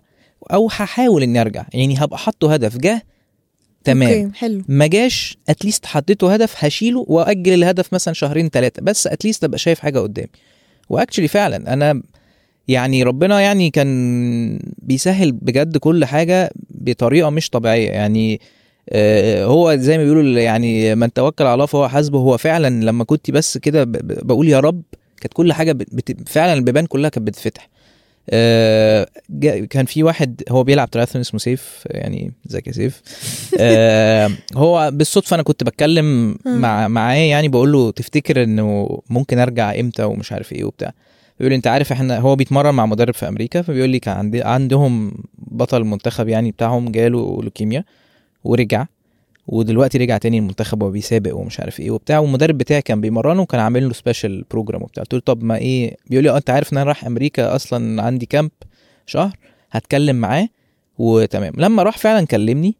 أو 0.54 0.67
هحاول 0.67 1.24
إني 1.24 1.41
أرجع 1.41 1.65
يعني 1.74 1.95
هبقى 2.04 2.17
حاطه 2.17 2.54
هدف 2.54 2.78
جه 2.78 3.04
تمام. 3.84 4.34
حلو. 4.34 4.62
ما 4.67 4.88
جاش 4.88 5.38
اتليست 5.50 5.86
حطيته 5.86 6.34
هدف 6.34 6.63
هشيله 6.65 7.06
وأجل 7.08 7.54
الهدف 7.54 7.93
مثلا 7.93 8.13
شهرين 8.13 8.50
ثلاثة 8.50 8.82
بس 8.82 9.08
اتليست 9.08 9.43
أبقى 9.43 9.58
شايف 9.58 9.80
حاجة 9.80 10.00
قدامي. 10.00 10.30
واكشلي 10.89 11.28
فعلا 11.28 11.74
أنا 11.74 12.02
يعني 12.67 13.04
ربنا 13.04 13.41
يعني 13.41 13.69
كان 13.69 14.60
بيسهل 14.78 15.32
بجد 15.32 15.78
كل 15.78 16.06
حاجة 16.06 16.52
بطريقة 16.69 17.30
مش 17.30 17.50
طبيعية. 17.50 17.89
يعني 17.89 18.41
آه، 18.89 19.45
هو 19.45 19.76
زي 19.76 19.98
ما 19.98 20.04
بيقولوا 20.04 20.39
يعني 20.39 20.95
من 20.95 21.13
توكل 21.13 21.43
على 21.43 21.54
الله 21.54 21.65
فهو 21.65 21.88
حسبه 21.88 22.19
هو 22.19 22.38
فعلا 22.38 22.86
لما 22.86 23.04
كنت 23.04 23.32
بس 23.32 23.58
كده 23.58 23.84
بقول 24.04 24.50
يا 24.50 24.60
رب 24.60 24.82
كانت 25.21 25.34
كل 25.34 25.54
حاجة 25.54 25.78
فعلا 26.26 26.54
البيبان 26.54 26.86
كلها 26.86 27.10
كانت 27.10 27.28
بتتفتح. 27.28 27.69
آه، 28.30 29.08
كان 29.70 29.86
في 29.86 30.04
واحد 30.04 30.44
هو 30.50 30.64
بيلعب 30.64 30.92
تراثون 30.92 31.20
اسمه 31.22 31.40
سيف 31.40 31.84
يعني 31.86 32.32
ازيك 32.50 32.68
يا 32.68 32.72
سيف. 32.72 33.02
آه، 33.60 34.32
هو 34.56 34.92
بالصدفة 34.94 35.36
أنا 35.36 35.44
كنت 35.44 35.64
بتكلم 35.64 36.38
مع 36.46 36.88
معاه 36.88 37.16
يعني 37.16 37.48
بقول 37.48 37.72
له 37.72 37.92
تفتكر 37.92 38.44
إنه 38.44 39.00
ممكن 39.10 39.40
أرجع 39.40 39.80
إمتى 39.80 40.04
ومش 40.04 40.32
عارف 40.32 40.54
إيه 40.54 40.64
وبتاع. 40.64 40.94
بيقول 41.40 41.50
لي 41.52 41.56
أنت 41.56 41.68
عارف 41.68 41.92
إحنا 41.92 42.20
هو 42.20 42.36
بيتمرن 42.36 42.74
مع 42.74 42.86
مدرب 42.86 43.14
في 43.14 43.28
أمريكا 43.28 43.62
فبيقول 43.62 43.90
لي 43.90 44.00
كان 44.00 44.18
عندي 44.18 44.44
عندهم 44.44 45.12
بطل 45.38 45.82
المنتخب 45.82 46.28
يعني 46.28 46.52
بتاعهم 46.52 46.92
جاله 46.92 47.40
لوكيميا 47.44 47.84
ورجع. 48.44 48.86
ودلوقتي 49.47 49.97
رجع 49.97 50.17
تاني 50.17 50.38
المنتخب 50.38 50.84
وبيسابق 50.84 51.36
ومش 51.36 51.60
عارف 51.60 51.79
إيه 51.79 51.91
وبتاع 51.91 52.19
والمدرب 52.19 52.58
بتاعي 52.58 52.81
كان 52.81 53.01
بيمرنه 53.01 53.41
وكان 53.41 53.62
عامل 53.62 53.88
له 53.88 53.93
special 53.93 54.43
program 54.52 54.82
وبتاع. 54.84 55.03
قلت 55.03 55.13
له 55.13 55.19
طب 55.19 55.43
ما 55.43 55.58
إيه؟ 55.58 55.97
بيقول 56.10 56.23
لي 56.23 56.29
آه 56.29 56.38
أنت 56.38 56.49
عارف 56.49 56.73
إن 56.73 56.77
أنا 56.77 56.86
رايح 56.86 57.05
أمريكا 57.05 57.55
أصلا 57.55 58.01
عندي 58.03 58.25
camp 58.26 58.52
شهر 59.05 59.36
هتكلم 59.71 60.15
معاه 60.15 60.47
وتمام. 60.97 61.53
لما 61.58 61.84
راح 61.84 61.97
فعلا 61.97 62.25
كلمني 62.25 62.75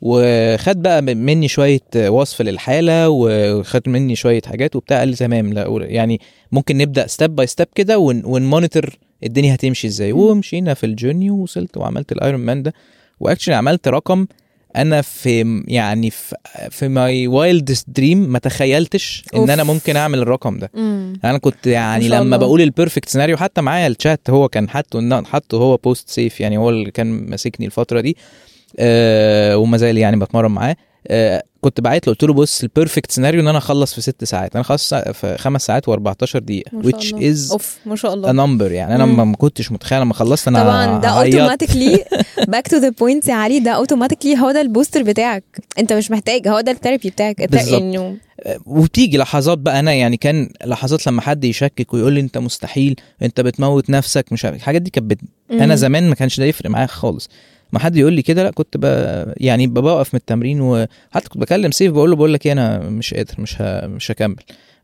وخد 0.00 0.82
بقى 0.82 1.02
مني 1.02 1.48
شوية 1.48 1.80
وصف 2.08 2.42
للحالة 2.42 3.08
وخد 3.08 3.88
مني 3.88 4.16
شوية 4.16 4.42
حاجات 4.46 4.76
وبتاع 4.76 4.98
قال 4.98 5.08
لي 5.08 5.16
تمام 5.16 5.52
لا 5.52 5.66
يعني 5.80 6.20
ممكن 6.52 6.76
نبدأ 6.78 7.06
step 7.06 7.36
by 7.36 7.46
step 7.46 7.66
كده 7.74 7.98
ون- 7.98 8.22
ون 8.24 8.40
monitor 8.40 8.96
الدنيا 9.24 9.54
هتمشي 9.54 9.86
إزاي. 9.86 10.12
ومشينا 10.12 10.74
في 10.74 10.86
ال 10.86 10.92
journey 10.92 11.30
ووصلت 11.30 11.76
وعملت 11.76 12.12
ال 12.12 12.40
Ironman 12.40 12.62
ده. 12.62 12.74
و 13.20 13.24
actually 13.24 13.54
عملت 13.54 13.88
رقم 13.88 14.26
أنا 14.76 15.02
في 15.02 15.62
يعني 15.68 16.10
في, 16.10 16.36
في 16.70 16.88
my 16.88 17.26
wildest 17.26 17.86
dream 17.90 18.18
ما 18.18 18.38
تخيلتش 18.38 19.24
إن 19.34 19.38
أوف. 19.38 19.50
أنا 19.50 19.64
ممكن 19.64 19.96
أعمل 19.96 20.18
الرقم 20.18 20.58
ده 20.58 20.70
مم. 20.74 21.20
أنا 21.24 21.38
كنت 21.38 21.66
يعني 21.66 22.08
لما 22.08 22.20
الله. 22.20 22.36
بقول 22.36 22.60
ال 22.62 22.68
perfect 22.68 23.08
scenario 23.08 23.36
حتى 23.36 23.60
معايا 23.60 23.86
الشات 23.86 24.30
هو 24.30 24.48
كان 24.48 24.68
حاطه 24.68 25.22
حاطه 25.24 25.58
هو 25.58 25.76
post 25.76 26.08
سيف 26.08 26.40
يعني 26.40 26.58
هو 26.58 26.70
اللي 26.70 26.90
كان 26.90 27.30
ماسكني 27.30 27.66
الفترة 27.66 28.00
دي 28.00 28.16
آه 28.78 29.56
وما 29.56 29.76
زال 29.76 29.98
يعني 29.98 30.16
بتمرن 30.16 30.50
معاه 30.50 30.76
كنت 31.60 31.80
بعت 31.80 32.06
له 32.06 32.12
قلت 32.12 32.24
له 32.24 32.32
بص 32.32 32.62
ال 32.62 32.68
perfect 32.68 33.10
scenario 33.10 33.40
إن 33.40 33.48
أنا 33.48 33.58
أخلص 33.58 33.94
في 33.94 34.00
ست 34.00 34.24
ساعات 34.24 34.54
أنا 34.54 34.64
خلص 34.64 34.94
في 34.94 35.36
خمس 35.38 35.66
ساعات 35.66 35.90
و14 35.90 36.36
دقيقة 36.36 36.70
which 36.82 37.12
is 37.12 37.52
أوف 37.52 37.78
ما 37.86 37.96
شاء 37.96 38.14
الله 38.14 38.32
number 38.58 38.70
يعني 38.70 38.94
أنا. 38.94 39.04
ما 39.06 39.36
كنتش 39.36 39.72
متخيل 39.72 40.00
لما 40.00 40.14
خلصت 40.14 40.48
أنا 40.48 40.62
طبعا 40.62 41.00
ده. 41.00 41.08
automatically 41.08 42.04
back 42.48 42.68
to 42.68 42.76
the 42.76 42.88
point 42.88 43.28
يا 43.28 43.34
علي 43.34 43.60
ده 43.60 43.70
automatically 43.70 44.38
هو 44.38 44.50
ده 44.52 44.60
ال 44.60 44.65
booster 44.65 45.02
بتاعك 45.02 45.44
أنت 45.78 45.92
مش 45.92 46.10
محتاج 46.10 46.48
هو 46.48 46.60
ده 46.60 46.72
ال 46.72 46.77
therapy 46.77 47.10
بتاعك. 47.10 47.54
إنه 47.74 48.16
وبتيجي 48.66 49.18
لحظات 49.18 49.58
بقى 49.58 49.80
أنا 49.80 49.92
يعني 49.92 50.16
كان 50.16 50.50
لحظات 50.64 51.06
لما 51.06 51.20
حد 51.22 51.44
يشكك 51.44 51.94
ويقول 51.94 52.12
لي 52.12 52.20
أنت 52.20 52.38
مستحيل 52.38 52.96
أنت 53.22 53.40
بتموت 53.40 53.90
نفسك 53.90 54.32
مش 54.32 54.44
عارف 54.44 54.56
الحاجات 54.56 54.82
دي 54.82 54.90
كانت. 54.90 55.20
أنا. 55.50 55.74
زمان 55.76 56.08
ما 56.08 56.14
كانش 56.14 56.40
ده 56.40 56.44
يفرق 56.46 56.70
معايا 56.70 56.86
خالص 56.86 57.28
ما 57.76 57.82
حد 57.82 57.96
يقول 57.96 58.12
لي 58.12 58.22
كده 58.22 58.42
لا 58.42 58.50
كنت 58.50 58.76
ب... 58.76 58.84
يعني 59.36 59.66
بوقف 59.66 60.14
من 60.14 60.18
التمرين 60.20 60.60
وحتى 60.60 61.28
كنت 61.28 61.38
بكلم 61.38 61.70
سيف 61.70 61.92
بقول 61.92 62.10
له 62.10 62.16
بقول 62.16 62.32
لك 62.34 62.46
إيه 62.46 62.52
أنا 62.52 62.78
مش 62.78 63.14
قادر 63.14 63.34
مش 63.38 63.62
ه... 63.62 63.86
مش 63.86 64.10
هكمل 64.10 64.36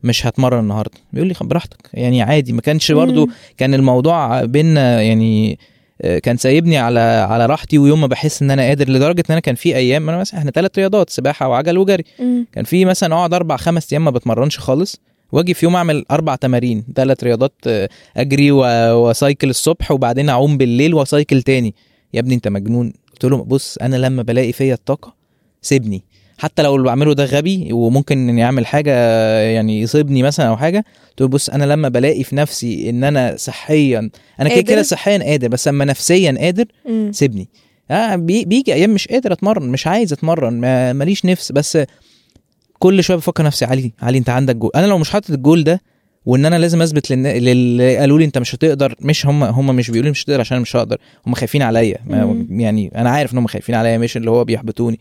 مش 0.03 0.27
هتمرن 0.27 0.59
النهارده 0.59 0.97
بيقول 1.13 1.27
لي 1.27 1.35
براحتك 1.41 1.89
يعني 1.93 2.21
عادي 2.21 2.53
ما 2.53 2.61
كانش 2.61 2.91
برضو. 2.91 3.29
كان 3.57 3.73
الموضوع 3.73 4.45
بينا 4.45 5.01
يعني 5.01 5.59
آه، 6.01 6.19
كان 6.19 6.37
سايبني 6.37 6.77
على 6.77 6.99
على 6.99 7.45
راحتي 7.45 7.77
ويوم 7.77 8.01
ما 8.01 8.07
بحس 8.07 8.41
إن 8.41 8.51
أنا 8.51 8.61
قادر 8.63 8.89
لدرجة 8.89 9.19
إن 9.19 9.31
أنا 9.31 9.39
كان 9.39 9.55
في 9.55 9.75
أيام 9.75 10.09
أنا 10.09 10.17
مثلا 10.17 10.39
إحنا 10.39 10.51
ثلاث 10.51 10.71
رياضات 10.77 11.09
سباحة 11.09 11.47
وعجل 11.47 11.77
وجري. 11.77 12.03
كان 12.51 12.63
في 12.63 12.85
مثلا 12.85 13.15
أقعد 13.15 13.33
أربع 13.33 13.57
خمس 13.57 13.93
أيام 13.93 14.05
ما 14.05 14.11
بتمرنش 14.11 14.59
خالص 14.59 15.01
واجي 15.31 15.53
في 15.53 15.65
يوم 15.65 15.75
أعمل 15.75 16.05
أربع 16.11 16.35
تمارين 16.35 16.83
ثلاث 16.95 17.23
رياضات 17.23 17.53
آه، 17.67 17.89
أجري 18.17 18.51
و 18.51 18.67
cycle 18.67 19.49
الصبح 19.49 19.91
وبعدين 19.91 20.29
أعوم 20.29 20.57
بالليل 20.57 20.93
و 20.93 21.01
cycle 21.01 21.41
تاني 21.41 21.75
يا 22.13 22.19
ابني 22.19 22.35
انت 22.35 22.47
مجنون 22.47 22.93
قلت 23.11 23.25
له 23.25 23.37
بص 23.43 23.77
أنا 23.77 23.95
لما 23.95 24.21
بلاقي 24.23 24.51
فيا 24.51 24.73
الطاقة 24.73 25.13
سيبني 25.61 26.03
حتى 26.37 26.61
لو 26.61 26.75
اللي 26.75 26.85
بعمله 26.87 27.13
ده 27.13 27.25
غبي 27.25 27.73
وممكن 27.73 28.29
إني 28.29 28.43
أعمل 28.43 28.65
حاجة 28.65 28.91
يعني 29.39 29.81
يصيبني 29.81 30.23
مثلا 30.23 30.47
أو 30.47 30.57
حاجة 30.57 30.85
قلت 31.09 31.21
له 31.21 31.27
بص 31.27 31.49
أنا 31.49 31.63
لما 31.63 31.89
بلاقي 31.89 32.23
في 32.23 32.35
نفسي 32.35 32.89
إن 32.89 33.03
أنا 33.03 33.35
صحيا 33.37 34.09
أنا 34.39 34.49
كده؟ 34.49 34.61
كده 34.61 34.81
صحيا 34.83 35.17
قادر 35.23 35.47
بس 35.47 35.67
اما 35.67 35.85
نفسيا 35.85 36.35
قادر 36.39 36.65
مم. 36.89 37.11
سيبني 37.11 37.49
آه 37.91 38.15
بي- 38.15 38.45
بيجي 38.45 38.73
أيام 38.73 38.89
مش 38.93 39.07
قادر 39.07 39.33
أتمرن 39.33 39.69
مش 39.69 39.87
عايز 39.87 40.13
أتمرن 40.13 40.53
ما- 40.53 40.93
ماليش 40.93 41.25
نفس 41.25 41.51
بس 41.51 41.77
كل 42.79 43.03
شوية 43.03 43.17
بفكر 43.17 43.43
نفسي 43.43 43.65
علي 43.65 43.91
علي 44.01 44.17
أنت 44.17 44.29
عندك 44.29 44.55
جول 44.55 44.71
أنا 44.75 44.85
لو 44.85 44.97
مش 44.97 45.09
حاطط 45.09 45.29
الجول 45.31 45.63
ده 45.63 45.81
وإن 46.25 46.45
أنا 46.45 46.55
لازم 46.55 46.81
أثبت 46.81 47.09
للنا- 47.13 47.37
للي 47.37 47.97
قالوا 47.97 48.19
لي 48.19 48.25
أنت 48.25 48.37
مش 48.37 48.55
هتقدر 48.55 48.95
مش 49.01 49.25
هم 49.25 49.43
هم 49.43 49.75
مش 49.75 49.87
بيقولوا 49.89 50.05
لي 50.05 50.11
مش 50.11 50.23
هتقدر 50.23 50.39
عشان 50.39 50.55
أنا 50.55 50.61
مش 50.61 50.75
هقدر 50.75 50.97
هم 51.27 51.33
خايفين 51.33 51.61
عليا. 51.61 51.97
يعني 52.49 52.91
أنا 52.95 53.09
عارف 53.09 53.33
إن 53.33 53.37
هم 53.37 53.47
خايفين 53.47 53.75
عليا 53.75 53.97
مش 53.97 54.17
اللي 54.17 54.29
هو 54.31 54.43
بيحبطوني. 54.43 54.99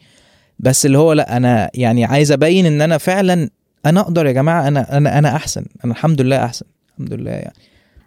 بس 0.58 0.86
اللي 0.86 0.98
هو 0.98 1.12
لأ 1.12 1.36
أنا 1.36 1.70
يعني 1.74 2.04
عايز 2.04 2.32
أبين 2.32 2.66
إن 2.66 2.80
أنا 2.82 2.98
فعلا 2.98 3.48
أنا 3.86 4.00
أقدر 4.00 4.26
يا 4.26 4.32
جماعة 4.32 4.68
أنا 4.68 4.96
أنا 4.96 5.18
أنا 5.18 5.36
أحسن 5.36 5.64
أنا 5.84 5.92
الحمد 5.92 6.20
لله 6.20 6.44
أحسن 6.44 6.66
الحمد 6.92 7.12
لله 7.14 7.30
يعني. 7.30 7.54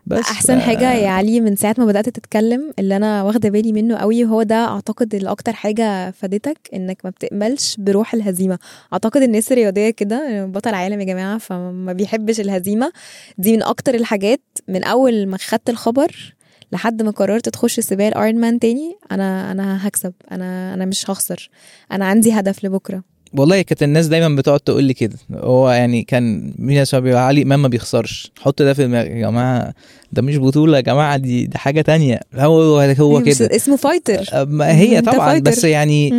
بس 0.08 0.20
أحسن 0.20 0.62
حاجة 0.62 0.94
يا 0.94 1.10
علي 1.10 1.40
من 1.42 1.56
ساعة 1.56 1.76
ما 1.78 1.86
بدأت 1.86 2.10
تتكلم 2.10 2.72
اللي 2.80 2.96
أنا 2.96 3.24
واخدة 3.24 3.50
بالي 3.50 3.72
منه 3.72 3.96
قوي 3.98 4.26
هو 4.26 4.44
ده 4.44 4.56
أعتقد 4.66 5.16
اللي 5.16 5.32
أكتر 5.32 5.54
حاجة 5.54 6.12
فادتك 6.12 6.58
إنك 6.74 6.98
ما 7.04 7.10
بتقبلش 7.10 7.76
بروح 7.80 8.14
الهزيمة. 8.14 8.60
أعتقد 8.94 9.22
الناس 9.22 9.52
الرياضية 9.52 9.90
كده 9.90 10.46
بطل 10.46 10.74
عالم 10.74 11.00
يا 11.00 11.06
جماعة 11.06 11.38
فما 11.38 11.94
بيحبش 11.94 12.40
الهزيمة. 12.40 12.92
دي 13.38 13.54
من 13.54 13.64
أكتر 13.64 13.96
الحاجات 13.96 14.42
من 14.68 14.84
أول 14.84 15.28
ما 15.28 15.38
خدت 15.38 15.70
الخبر 15.70 16.36
لحد 16.72 17.02
ما 17.02 17.12
قررت 17.12 17.50
تخش 17.50 17.80
سباق 17.80 18.08
ال 18.08 18.42
Ironman 18.42 18.60
تاني 18.60 18.96
أنا 19.12 19.52
أنا 19.52 19.88
هكسب 19.88 20.14
أنا 20.32 20.74
أنا 20.74 20.86
مش 20.86 21.10
هخسر. 21.10 21.50
أنا 21.92 22.06
عندي 22.06 22.32
هدف 22.34 22.66
لبكرة. 22.66 23.15
والله 23.38 23.62
كانت 23.62 23.84
الناس 23.84 24.08
دايما 24.08 24.36
بتقعد 24.36 24.60
تقول 24.60 24.84
لي 24.84 24.94
كده. 24.94 25.18
هو 25.34 25.72
يعني 25.72 26.04
كان 26.04 26.54
مين 26.60 26.84
بيقول 26.94 27.18
علي 27.18 27.42
امام 27.42 27.62
ما 27.62 27.68
بيخسرش. 27.68 28.32
حط 28.40 28.62
ده 28.62 28.74
في 28.74 28.84
دماغك 28.84 29.10
يا 29.10 29.20
جماعة 29.20 29.74
ده 30.12 30.22
مش 30.22 30.38
بطولة 30.38 30.78
يا 30.78 30.82
جماعة 30.82 31.18
دي 31.18 31.46
ده 31.46 31.58
حاجة 31.60 31.82
تانية. 31.82 32.20
هو 32.36 32.80
هو 32.80 33.24
كده. 33.24 33.56
اسمه 33.56 33.76
fighter 33.76 34.46
ما 34.46 34.78
هي 34.78 35.02
طبعا. 35.02 35.40
بس 35.40 35.64
يعني. 35.64 36.14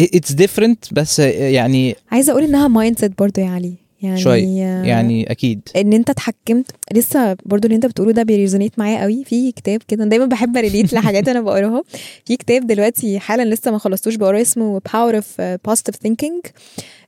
it's 0.00 0.32
different 0.32 0.84
بس 0.94 1.18
يعني 1.18 1.96
عايزة 2.12 2.32
أقول 2.32 2.44
إنها 2.44 2.68
mindset 2.68 3.18
برضه 3.18 3.42
يا 3.42 3.48
علي. 3.48 3.74
يعني 4.02 4.20
شوية. 4.20 4.64
يعني 4.82 5.30
أكيد. 5.30 5.60
إن 5.76 5.92
أنت 5.92 6.10
اتحكمت. 6.10 6.70
لسه 6.94 7.36
برضو 7.46 7.66
اللي 7.66 7.76
أنت 7.76 7.86
بتقوله 7.86 8.12
ده 8.12 8.22
بي 8.22 8.33
resonate 8.33 8.78
معايا 8.78 9.02
قوي. 9.02 9.24
في 9.24 9.52
كتاب 9.52 9.82
كده 9.88 10.04
دايما 10.04 10.26
بحب 10.26 10.56
أ 10.56 10.61
relate 10.61 10.92
لحاجات 10.92 11.28
أنا 11.28 11.40
بقراها. 11.40 11.82
في 12.24 12.36
كتاب 12.36 12.66
دلوقتي 12.66 13.18
حالا 13.18 13.54
لسه 13.54 13.70
ما 13.70 13.78
خلصتوش 13.78 14.14
بقراه 14.14 14.40
اسمه 14.42 14.80
Power 14.88 15.14
of 15.14 15.24
uh, 15.40 15.70
Positive 15.72 15.94
Thinking. 16.08 16.50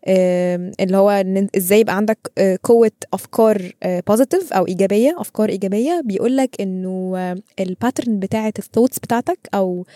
آم، 0.08 0.72
اللي 0.80 0.96
هو 0.96 1.10
إن 1.10 1.48
إزاي 1.56 1.80
يبقى 1.80 1.96
عندك 1.96 2.18
آه، 2.38 2.58
قوة 2.62 2.90
أفكار 3.12 3.72
positive 4.06 4.52
أو 4.52 4.66
إيجابية 4.66 5.16
أفكار 5.18 5.48
إيجابية. 5.48 6.02
بيقول 6.04 6.36
لك 6.36 6.60
إنه 6.60 7.36
ال 7.60 7.68
pattern 7.68 8.18
بتاعة 8.18 8.52
ال 8.58 8.63
thoughts 8.63 8.98
بتاعتك 8.98 9.38
أو 9.54 9.86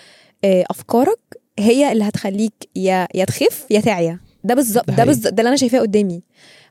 آه، 0.45 0.65
أفكارك 0.71 1.19
هي 1.59 1.93
اللي 1.93 2.05
هتخليك 2.05 2.53
يا 2.77 3.09
يا 3.15 3.25
تخف 3.25 3.67
يا 3.71 3.81
تعيا. 3.81 4.19
ده 4.45 4.55
بالظبط 4.55 4.91
ده. 4.91 5.05
بالظبط 5.05 5.33
ده 5.33 5.39
اللي 5.41 5.49
أنا 5.49 5.57
شايفاه 5.57 5.79
قدامي. 5.81 6.23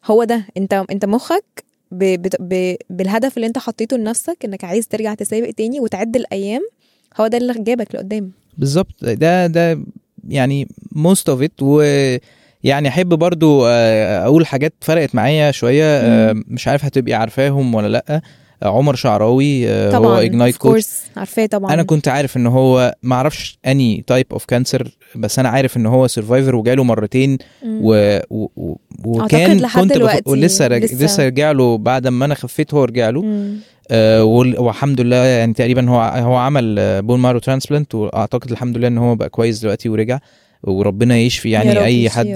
هو 0.06 0.24
ده. 0.24 0.46
انت 0.58 0.84
انت 0.92 1.06
مخك 1.06 1.64
ب... 1.92 2.04
ب... 2.04 2.30
ب... 2.40 2.76
بالهدف 2.90 3.36
اللي 3.38 3.48
انت 3.48 3.58
حطيته 3.58 3.98
لنفسك 3.98 4.38
انك 4.46 4.64
عايز 4.64 4.88
ترجع 4.88 5.14
تسابق 5.14 5.50
تاني 5.50 5.80
وتعد 5.80 6.16
الأيام 6.16 6.62
هو 7.20 7.28
ده 7.28 7.38
اللي 7.38 7.54
جابك 7.58 7.96
لقدام. 7.96 8.32
بالظبط. 8.58 9.06
ده 9.06 9.48
ده 9.48 9.80
يعني 10.30 10.68
most 10.92 11.30
of 11.30 11.42
it 11.42 11.62
و 11.62 11.82
يعني 12.64 12.88
أحب 12.88 13.10
برضو 13.10 13.66
آه، 13.68 14.26
أقول 14.26 14.46
حاجات 14.46 14.74
فرقت 14.82 15.16
معايا 15.16 15.52
شوية 15.52 15.84
آه،. 15.84 16.36
مش 16.48 16.68
عارف 16.68 16.86
هتبقي 16.86 17.14
عارفاهم 17.14 17.76
ولا 17.76 17.88
لأ. 17.88 18.22
عمر 18.64 18.96
شعراوي 18.96 19.70
آه، 19.70 19.92
طبعا 19.92 20.08
هو 20.08 20.18
Ignite 20.22 20.58
coach. 20.58 20.88
عارفاه 21.18 21.46
طبعا 21.46 21.74
أنا 21.74 21.84
كنت 21.84 22.08
عارف 22.08 22.38
إن 22.38 22.48
هو 22.48 22.96
ما 23.04 23.16
أعرفش 23.16 23.60
اني 23.66 24.04
type 24.08 24.26
of 24.32 24.46
cancer 24.46 24.88
بس 25.16 25.40
أنا 25.40 25.50
عارف 25.50 25.78
إن 25.78 25.86
هو 25.86 26.08
survivor 26.08 26.56
وجاله 26.56 26.84
مرتين. 26.84 27.38
و... 27.66 28.20
و... 28.30 28.48
و... 28.56 28.76
وكان 29.06 29.42
أعتقد 29.42 29.62
لحد 29.62 29.82
كنت 29.82 29.94
دلوقتي 29.94 30.30
ولسه 30.32 30.68
رج... 30.68 30.84
لسه- 30.84 31.06
لسه 31.06 31.26
رجع 31.26 31.52
له 31.52 31.78
بعد 31.78 32.08
ما 32.08 32.26
أنا 32.26 32.36
خفيت 32.36 32.74
هو 32.74 32.84
رجع 32.84 33.10
له 33.10 33.22
مم. 33.22 33.58
آه 33.92 34.24
وال- 34.24 34.60
والحمد 34.60 35.02
لله 35.02 35.16
يعني 35.16 35.54
تقريبا 35.54 35.90
هو 35.90 36.02
هو 36.02 36.36
عمل 36.36 37.02
bone 37.02 37.20
marrow 37.20 37.40
transplant 37.40 37.96
وأعتقد 37.96 38.52
الحمد 38.52 38.78
لله 38.78 38.88
إن 38.88 38.98
هو 38.98 39.16
بقى 39.16 39.30
كويس 39.30 39.60
دلوقتي 39.60 39.90
ورجع 39.90 40.20
وربنا 40.64 41.18
يشفي 41.18 41.50
يعني 41.50 41.84
أي 41.84 42.10
حد 42.10 42.36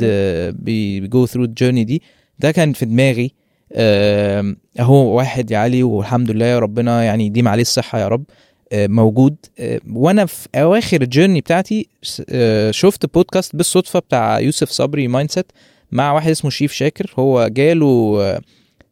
بي 0.60 0.93
go 0.93 1.26
through 1.26 1.44
ال 1.44 1.49
journey 1.49 1.84
دي 1.84 2.02
ده 2.40 2.52
كان 2.52 2.74
في 2.74 2.86
دماغي 2.86 3.32
آه، 3.74 4.56
هو 4.80 5.18
واحد 5.18 5.52
يا 5.52 5.58
علي 5.58 5.84
والحمد 5.84 6.32
لله 6.32 6.46
يا 6.46 6.60
ربنا 6.60 7.04
يعني 7.04 7.26
يديم 7.26 7.48
عليه 7.48 7.62
الصحة 7.62 8.00
يا 8.00 8.08
رب 8.08 8.24
آه، 8.72 8.88
موجود. 8.88 9.36
آه، 9.60 9.80
وأنا 9.94 10.26
في 10.26 10.48
أواخر 10.56 11.02
ال 11.02 11.07
journey 11.07 11.42
بتاعتي 11.42 11.88
آه، 12.30 12.72
شفت 12.72 13.14
بودكاست 13.14 13.56
بالصدفة 13.56 14.00
بتاع 14.00 14.40
يوسف 14.40 14.70
صبري 14.70 15.08
Mindset 15.08 15.52
مع 15.92 16.12
واحد 16.12 16.30
اسمه 16.32 16.50
شيف 16.50 16.72
شاكر. 16.74 17.14
هو 17.20 17.48
جاله 17.48 18.18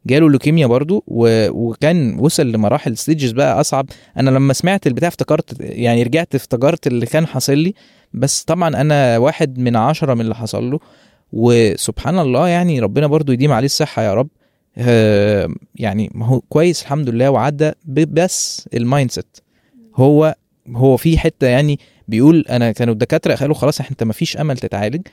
جاله 0.06 0.30
لوكيميا 0.30 0.66
برضو. 0.66 1.04
وكان 1.08 2.18
وصل 2.18 2.52
لمراحل 2.52 2.96
stages 2.96 3.30
بقى 3.32 3.60
أصعب. 3.60 3.86
أنا 4.16 4.30
لما 4.30 4.52
سمعت 4.52 4.86
البتاع 4.86 5.08
افتكرت 5.08 5.56
يعني 5.60 6.02
رجعت 6.02 6.34
افتكرت 6.34 6.86
اللي 6.86 7.06
كان 7.06 7.26
حاصل 7.26 7.58
لي. 7.58 7.74
بس 8.14 8.42
طبعا 8.42 8.80
أنا 8.80 9.18
واحد 9.18 9.58
من 9.58 9.76
عشرة 9.76 10.14
من 10.14 10.20
اللي 10.20 10.34
حصل 10.34 10.70
له. 10.70 10.78
وسبحان 11.32 12.18
الله 12.18 12.48
يعني 12.48 12.80
ربنا 12.80 13.06
برضو 13.06 13.32
يديم 13.32 13.52
عليه 13.52 13.66
الصحة 13.66 14.02
يا 14.02 14.14
رب. 14.14 14.28
يعني 15.74 16.10
ما 16.14 16.26
هو 16.26 16.40
كويس 16.40 16.82
الحمد 16.82 17.08
لله 17.08 17.30
وعدى 17.30 17.72
بس 17.86 18.68
ال 18.74 19.10
mindset 19.10 19.36
هو 19.96 20.34
هو 20.76 20.96
في 20.96 21.18
حتة 21.18 21.46
يعني 21.46 21.78
بيقول 22.08 22.44
أنا 22.50 22.72
كانوا 22.72 22.92
الدكاترة 22.92 23.34
قالوا 23.34 23.54
خلاص 23.54 23.80
أنت 23.80 24.02
ما 24.02 24.12
فيش 24.12 24.36
أمل 24.36 24.58
تتعالج. 24.58 25.06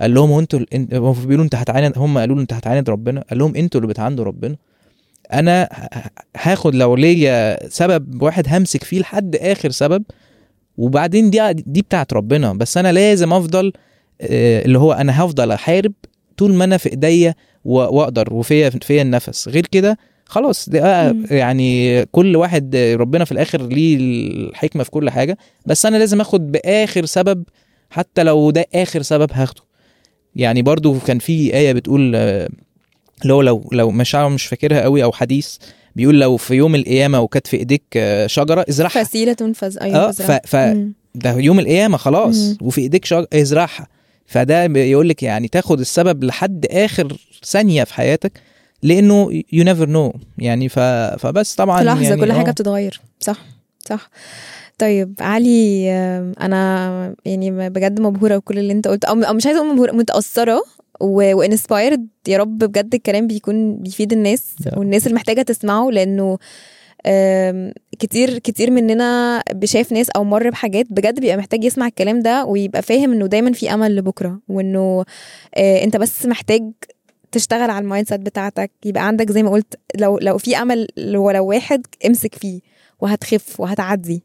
قال 0.00 0.14
لهم 0.14 0.38
أنتوا 0.38 0.60
بيقولوا 1.00 1.44
أنت 1.44 1.54
هتعاند 1.54 1.98
هم 1.98 2.18
قالوا 2.18 2.36
له 2.36 2.42
أنت 2.42 2.52
هتعاند 2.52 2.90
ربنا. 2.90 3.24
قال 3.30 3.38
لهم 3.38 3.56
أنتوا 3.56 3.80
اللي 3.80 3.92
بتعاندوا 3.92 4.24
ربنا. 4.24 4.56
أنا 5.32 5.68
هاخد 6.36 6.74
لو 6.74 6.96
ليا 6.96 7.68
سبب 7.68 8.22
واحد 8.22 8.48
همسك 8.48 8.84
فيه 8.84 9.00
لحد 9.00 9.36
آخر 9.36 9.70
سبب 9.70 10.04
وبعدين 10.76 11.30
دي 11.30 11.52
دي 11.52 11.82
بتاعت 11.82 12.12
ربنا. 12.12 12.52
بس 12.52 12.76
أنا 12.76 12.92
لازم 12.92 13.32
أفضل 13.32 13.72
آه، 14.20 14.64
اللي 14.64 14.78
هو 14.78 14.92
أنا 14.92 15.24
هفضل 15.24 15.50
أحارب 15.50 15.92
طول 16.36 16.54
ما 16.54 16.64
أنا 16.64 16.76
في 16.76 16.90
إيديا 16.90 17.34
وأقدر 17.64 18.34
وفيا 18.34 18.70
فيا 18.70 19.02
النفس. 19.02 19.48
غير 19.48 19.66
كده 19.66 19.98
خلاص 20.26 20.68
ده. 20.68 21.14
يعني 21.30 22.04
كل 22.06 22.36
واحد 22.36 22.76
ربنا 22.76 23.24
في 23.24 23.32
الآخر 23.32 23.66
ليه 23.66 23.96
الحكمة 23.96 24.82
في 24.84 24.90
كل 24.90 25.10
حاجة. 25.10 25.38
بس 25.66 25.86
أنا 25.86 25.96
لازم 25.96 26.20
آخد 26.20 26.52
بآخر 26.52 27.04
سبب 27.04 27.44
حتى 27.90 28.22
لو 28.22 28.50
ده 28.50 28.66
آخر 28.74 29.02
سبب 29.02 29.30
هاخده. 29.32 29.62
يعني 30.36 30.62
برضو 30.62 30.98
كان 31.06 31.18
في 31.18 31.54
آية 31.54 31.72
بتقول 31.72 32.16
هو 33.26 33.42
لو 33.42 33.68
لو 33.72 33.90
مش 33.90 34.14
مش 34.14 34.46
فاكرها 34.46 34.80
قوي 34.82 35.04
أو 35.04 35.12
حديث 35.12 35.56
بيقول 35.96 36.20
لو 36.20 36.36
في 36.36 36.54
يوم 36.54 36.74
القيامة 36.74 37.20
وكانت 37.20 37.46
في 37.46 37.56
إيديك 37.56 37.82
شجرة 38.26 38.64
إزرعها. 38.68 39.04
فسيلة 39.04 39.36
فز 39.54 39.78
آه 39.78 39.82
أيوه 39.82 40.10
ف, 40.10 40.32
ف 40.32 40.56
مم. 40.56 40.92
ده 41.14 41.36
يوم 41.38 41.60
القيامة 41.60 41.96
خلاص. 41.96 42.36
مم. 42.36 42.56
وفي 42.60 42.80
إيديك 42.80 43.04
شجره 43.04 43.28
إزرعها. 43.32 43.86
فده 44.26 44.64
يقول 44.64 45.08
لك 45.08 45.22
يعني 45.22 45.48
تاخد 45.48 45.80
السبب 45.80 46.24
لحد 46.24 46.66
آخر 46.70 47.16
ثانية 47.44 47.84
في 47.84 47.94
حياتك 47.94 48.32
لأنه 48.82 49.42
you 49.52 49.64
never 49.64 49.88
know 49.88 50.12
يعني 50.38 50.68
ف... 50.68 50.78
فبس 51.18 51.54
طبعا 51.54 51.78
في 51.78 51.84
لحظة 51.84 52.02
يعني 52.02 52.20
كل 52.20 52.32
حاجة 52.32 52.48
آه. 52.48 52.52
بتتغير 52.52 53.00
صح 53.20 53.38
صح 53.88 54.10
طيب 54.78 55.14
علي 55.20 55.92
أنا 56.40 57.14
يعني 57.24 57.70
بجد 57.70 58.00
مبهورة 58.00 58.36
بكل 58.36 58.58
اللي 58.58 58.72
أنت 58.72 58.88
قلت 58.88 59.04
أو 59.04 59.20
أو 59.20 59.34
مش 59.34 59.46
عايزة 59.46 59.60
أقول 59.60 59.72
مبهورة 59.72 59.92
متأثرة 59.92 60.62
و 61.00 61.12
inspired 61.12 62.06
يا 62.28 62.38
رب 62.38 62.58
بجد 62.58 62.94
الكلام 62.94 63.26
بيكون 63.26 63.76
بيفيد 63.76 64.12
الناس. 64.12 64.54
والناس 64.76 65.06
اللي 65.06 65.14
محتاجه 65.14 65.42
تسمعه 65.42 65.90
لأنه 65.90 66.38
كتير 67.98 68.38
كتير 68.38 68.70
مننا 68.70 69.42
شاف 69.52 69.92
ناس 69.92 70.10
أو 70.10 70.24
مر 70.24 70.50
بحاجات 70.50 70.86
بجد 70.90 71.20
بيبقى 71.20 71.36
محتاج 71.36 71.64
يسمع 71.64 71.86
الكلام 71.86 72.20
ده 72.20 72.44
ويبقى 72.44 72.82
فاهم 72.82 73.12
إنه 73.12 73.26
دايما 73.26 73.52
في 73.52 73.74
أمل 73.74 73.96
لبكرة 73.96 74.40
وإنه 74.48 75.04
آه، 75.54 75.84
أنت 75.84 75.96
بس 75.96 76.26
محتاج 76.26 76.72
تشتغل 77.32 77.70
على 77.70 77.82
ال 77.82 78.08
mindset 78.08 78.20
بتاعتك 78.20 78.70
يبقى 78.84 79.06
عندك 79.06 79.32
زي 79.32 79.42
ما 79.42 79.50
قلت 79.50 79.78
لو 79.96 80.18
لو 80.18 80.38
في 80.38 80.56
أمل 80.56 80.88
ولو 80.98 81.46
واحد 81.46 81.86
امسك 82.06 82.34
فيه 82.34 82.60
وهتخف 83.00 83.60
وهتعدي. 83.60 84.24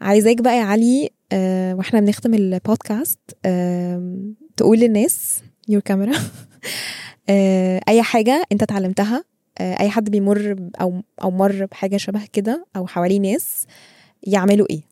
عايزاك 0.00 0.40
بقى 0.42 0.56
يا 0.56 0.62
علي 0.62 1.10
آه 1.32 1.74
وإحنا 1.74 2.00
بنختم 2.00 2.34
البودكاست 2.34 3.18
آه 3.44 4.16
تقول 4.56 4.78
للناس 4.78 5.42
your 5.68 5.82
camera 5.82 6.12
آه 7.28 7.80
أي 7.88 8.02
حاجة 8.02 8.44
أنت 8.52 8.62
اتعلمتها 8.62 9.24
أي 9.60 9.90
حد 9.90 10.10
بيمر 10.10 10.56
أو 10.80 11.02
أو 11.22 11.30
مر 11.30 11.66
بحاجة 11.70 11.96
شبه 11.96 12.20
كده 12.32 12.66
أو 12.76 12.86
حواليه 12.86 13.20
ناس 13.20 13.66
يعملوا 14.22 14.66
إيه؟ 14.70 14.82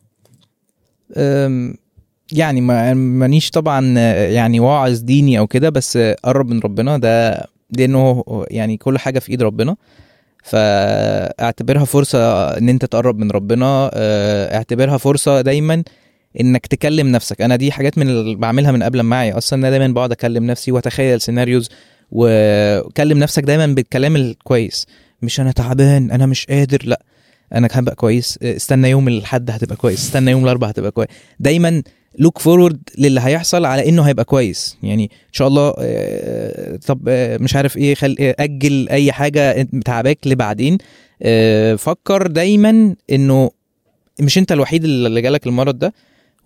يعني 2.33 2.61
ما 2.61 2.94
مانيش 2.94 3.50
طبعا 3.50 3.94
آه، 3.98 4.29
يعني 4.29 4.61
واعظ 4.61 4.98
ديني 4.98 5.38
أو 5.38 5.46
كده 5.46 5.70
بس 5.70 5.96
آه، 5.96 6.16
قرب 6.24 6.48
من 6.50 6.61
ربنا. 6.61 6.98
ده 6.98 7.46
لأنه 7.70 8.24
يعني 8.50 8.76
كل 8.76 8.98
حاجة 8.98 9.18
في 9.18 9.31
إيد 9.31 9.42
ربنا. 9.42 9.76
فاعتبرها 10.42 11.85
فرصة 11.85 12.48
إن 12.59 12.68
أنت 12.68 12.85
تقرب 12.85 13.18
من 13.18 13.31
ربنا. 13.31 13.90
آه، 13.94 14.57
اعتبرها 14.57 14.96
فرصة 14.96 15.40
دايما 15.40 15.83
إنك 16.40 16.66
تكلم 16.66 17.09
نفسك. 17.09 17.42
أنا 17.42 17.57
دي 17.57 17.72
حاجات 17.72 17.98
من 17.98 18.09
اللي 18.09 18.35
بعملها 18.35 18.72
من 18.72 18.83
قبل 18.83 19.02
ما 19.03 19.09
أعيى 19.09 19.33
أصلا 19.33 19.59
أنا 19.59 19.70
دايما 19.70 19.94
بقعد 19.94 20.12
أكلم 20.12 20.44
نفسي 20.46 20.72
وأتخيل 20.72 21.20
scenarios 21.20 21.70
وكلم 22.11 23.19
نفسك 23.19 23.42
دايما 23.42 23.66
بالكلام 23.66 24.16
الكويس. 24.16 24.87
مش 25.23 25.40
أنا 25.40 25.53
تعبان 25.53 26.11
أنا 26.11 26.27
مش 26.27 26.47
قادر 26.47 26.83
لأ. 26.85 27.03
أنا 27.55 27.69
هبقى 27.73 27.95
كويس. 27.95 28.38
استنى 28.42 28.90
يوم 28.90 29.09
الأحد 29.09 29.51
هتبقى 29.51 29.77
كويس. 29.77 29.99
استنى 29.99 30.31
يوم 30.31 30.45
الاربعاء 30.45 30.71
هتبقى 30.73 30.90
كويس. 30.90 31.09
دايما 31.40 31.83
look 32.18 32.38
forward 32.38 32.79
للي 32.99 33.21
هيحصل 33.21 33.64
على 33.64 33.88
إنه 33.88 34.03
هيبقى 34.03 34.25
كويس. 34.25 34.77
يعني 34.83 35.05
إن 35.05 35.33
شاء 35.33 35.49
الله 35.49 35.75
آه، 35.79 36.77
طب 36.77 37.01
آه، 37.09 37.38
مش 37.38 37.57
عارف 37.57 37.77
إيه 37.77 37.95
خل... 37.95 38.16
آه، 38.21 38.37
أجل 38.38 38.88
أي 38.88 39.12
حاجة 39.12 39.69
تعباك 39.85 40.19
لبعدين. 40.27 40.79
فكر 41.77 42.27
دايما 42.27 42.95
إنه 43.12 43.51
مش 44.21 44.38
أنت 44.38 44.53
الوحيد 44.53 44.85
اللي 44.85 45.21
جالك 45.21 45.47
المرض 45.47 45.79
ده 45.79 45.92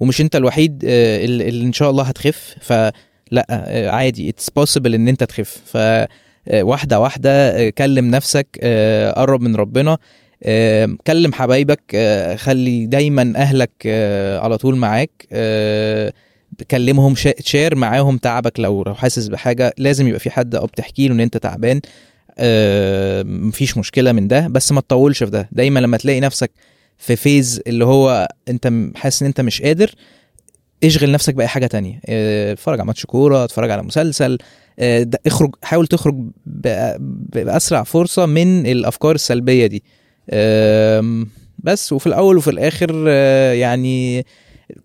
ومش 0.00 0.20
أنت 0.20 0.36
الوحيد 0.36 0.80
اللي 0.84 1.66
إن 1.66 1.72
شاء 1.72 1.90
الله 1.90 2.04
هتخف. 2.04 2.54
فلا 2.60 2.92
آه، 3.38 3.90
عادي. 3.90 4.28
it's 4.28 4.50
possible 4.50 4.94
إن 4.94 5.08
أنت 5.08 5.24
تخف. 5.24 5.60
ف 5.66 5.76
آه، 5.76 6.62
واحدة 6.62 7.00
واحدة 7.00 7.30
آه، 7.30 7.70
كلم 7.70 8.10
نفسك 8.10 8.46
قرب 9.16 9.40
من 9.40 9.56
ربنا 9.56 9.98
كلم 11.06 11.32
حبايبك 11.32 11.96
خلي 12.38 12.86
دايما 12.86 13.32
أهلك 13.36 13.70
على 14.42 14.58
طول 14.58 14.76
معاك 14.76 15.10
كلمهم 16.70 17.14
share 17.40 17.74
معاهم 17.74 18.18
تعبك. 18.18 18.60
لو 18.60 18.82
لو 18.82 18.94
حاسس 18.94 19.28
بحاجة 19.28 19.74
لازم 19.78 20.06
يبقى 20.08 20.20
في 20.20 20.30
حد 20.30 20.54
أو 20.54 20.66
بتحكي 20.66 21.08
له 21.08 21.14
إن 21.14 21.20
أنت 21.20 21.36
تعبان. 21.36 21.80
مفيش 23.48 23.78
مشكلة 23.78 24.12
من 24.12 24.28
ده. 24.28 24.48
بس 24.48 24.72
ما 24.72 24.80
تطولش 24.80 25.22
في 25.22 25.30
ده. 25.30 25.48
دايما 25.52 25.80
لما 25.80 25.96
تلاقي 25.96 26.20
نفسك 26.20 26.50
في 26.98 27.16
phase 27.16 27.62
اللي 27.66 27.84
هو 27.84 28.28
أنت 28.48 28.72
حاسس 28.96 29.22
إن 29.22 29.26
أنت 29.26 29.40
مش 29.40 29.62
قادر 29.62 29.90
اشغل 30.84 31.12
نفسك 31.12 31.34
بأي 31.34 31.46
حاجة 31.48 31.66
تانية. 31.66 32.00
آه، 32.06 32.52
اتفرج 32.52 32.78
على 32.80 32.86
ماتش 32.86 33.06
كورة 33.06 33.44
اتفرج 33.44 33.70
على 33.70 33.82
مسلسل 33.82 34.38
ده- 34.78 35.20
اخرج 35.26 35.54
حاول 35.62 35.86
تخرج 35.86 36.24
بأسرع 36.46 37.82
فرصة 37.82 38.26
من 38.26 38.66
الأفكار 38.66 39.14
السلبية 39.14 39.66
دي. 39.66 39.82
بس 41.58 41.92
وفي 41.92 42.06
الأول 42.06 42.36
وفي 42.36 42.50
الآخر 42.50 43.04
آه، 43.08 43.52
يعني 43.52 44.26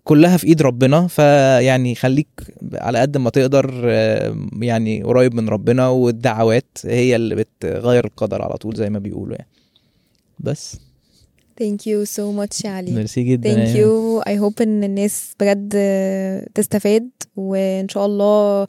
كلها 0.04 0.36
في 0.36 0.46
إيد 0.46 0.62
ربنا. 0.62 1.06
فيعني 1.06 1.94
خليك 1.94 2.28
على 2.74 2.98
قد 2.98 3.16
ما 3.16 3.30
تقدر 3.30 3.88
يعني 4.60 5.02
قريب 5.02 5.34
من 5.34 5.48
ربنا 5.48 5.88
والدعوات 5.88 6.78
هي 6.84 7.16
اللي 7.16 7.34
بتغير 7.34 8.04
القدر 8.04 8.42
على 8.42 8.54
طول 8.56 8.76
زي 8.76 8.90
ما 8.90 8.98
بيقولوا 8.98 9.34
يعني. 9.36 9.48
بس. 10.38 10.80
Thank 11.60 11.80
you 11.86 12.04
so 12.16 12.22
much 12.40 12.64
يا 12.64 12.70
علي 12.70 12.90
ميرسي 12.92 13.22
جدا 13.22 13.54
thank 13.54 13.66
يعني. 13.68 13.78
you 13.78 14.20
I 14.20 14.38
hope 14.38 14.62
إن 14.62 14.84
الناس 14.84 15.34
بجد 15.40 15.72
تستفاد 16.54 17.08
وإن 17.36 17.88
شاء 17.88 18.06
الله 18.06 18.66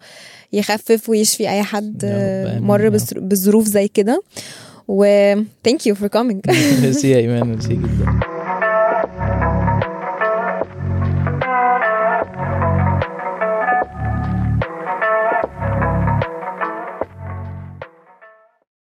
يخفف 0.54 1.10
ويشفي 1.10 1.50
أي 1.50 1.64
حد 1.64 2.06
مر 2.62 2.82
يا 2.82 2.86
رب. 2.86 2.92
بظر- 2.94 3.20
بالظروف 3.20 3.66
زي 3.68 3.88
كده. 3.88 4.24
و 4.88 5.06
thank 5.68 5.80
you 5.90 5.96
for 5.96 6.08
coming. 6.18 6.40
ميرسي 6.82 7.10
يا 7.12 7.18
إيمان 7.18 7.48
ميرسي 7.48 7.74
جدا. 7.74 8.37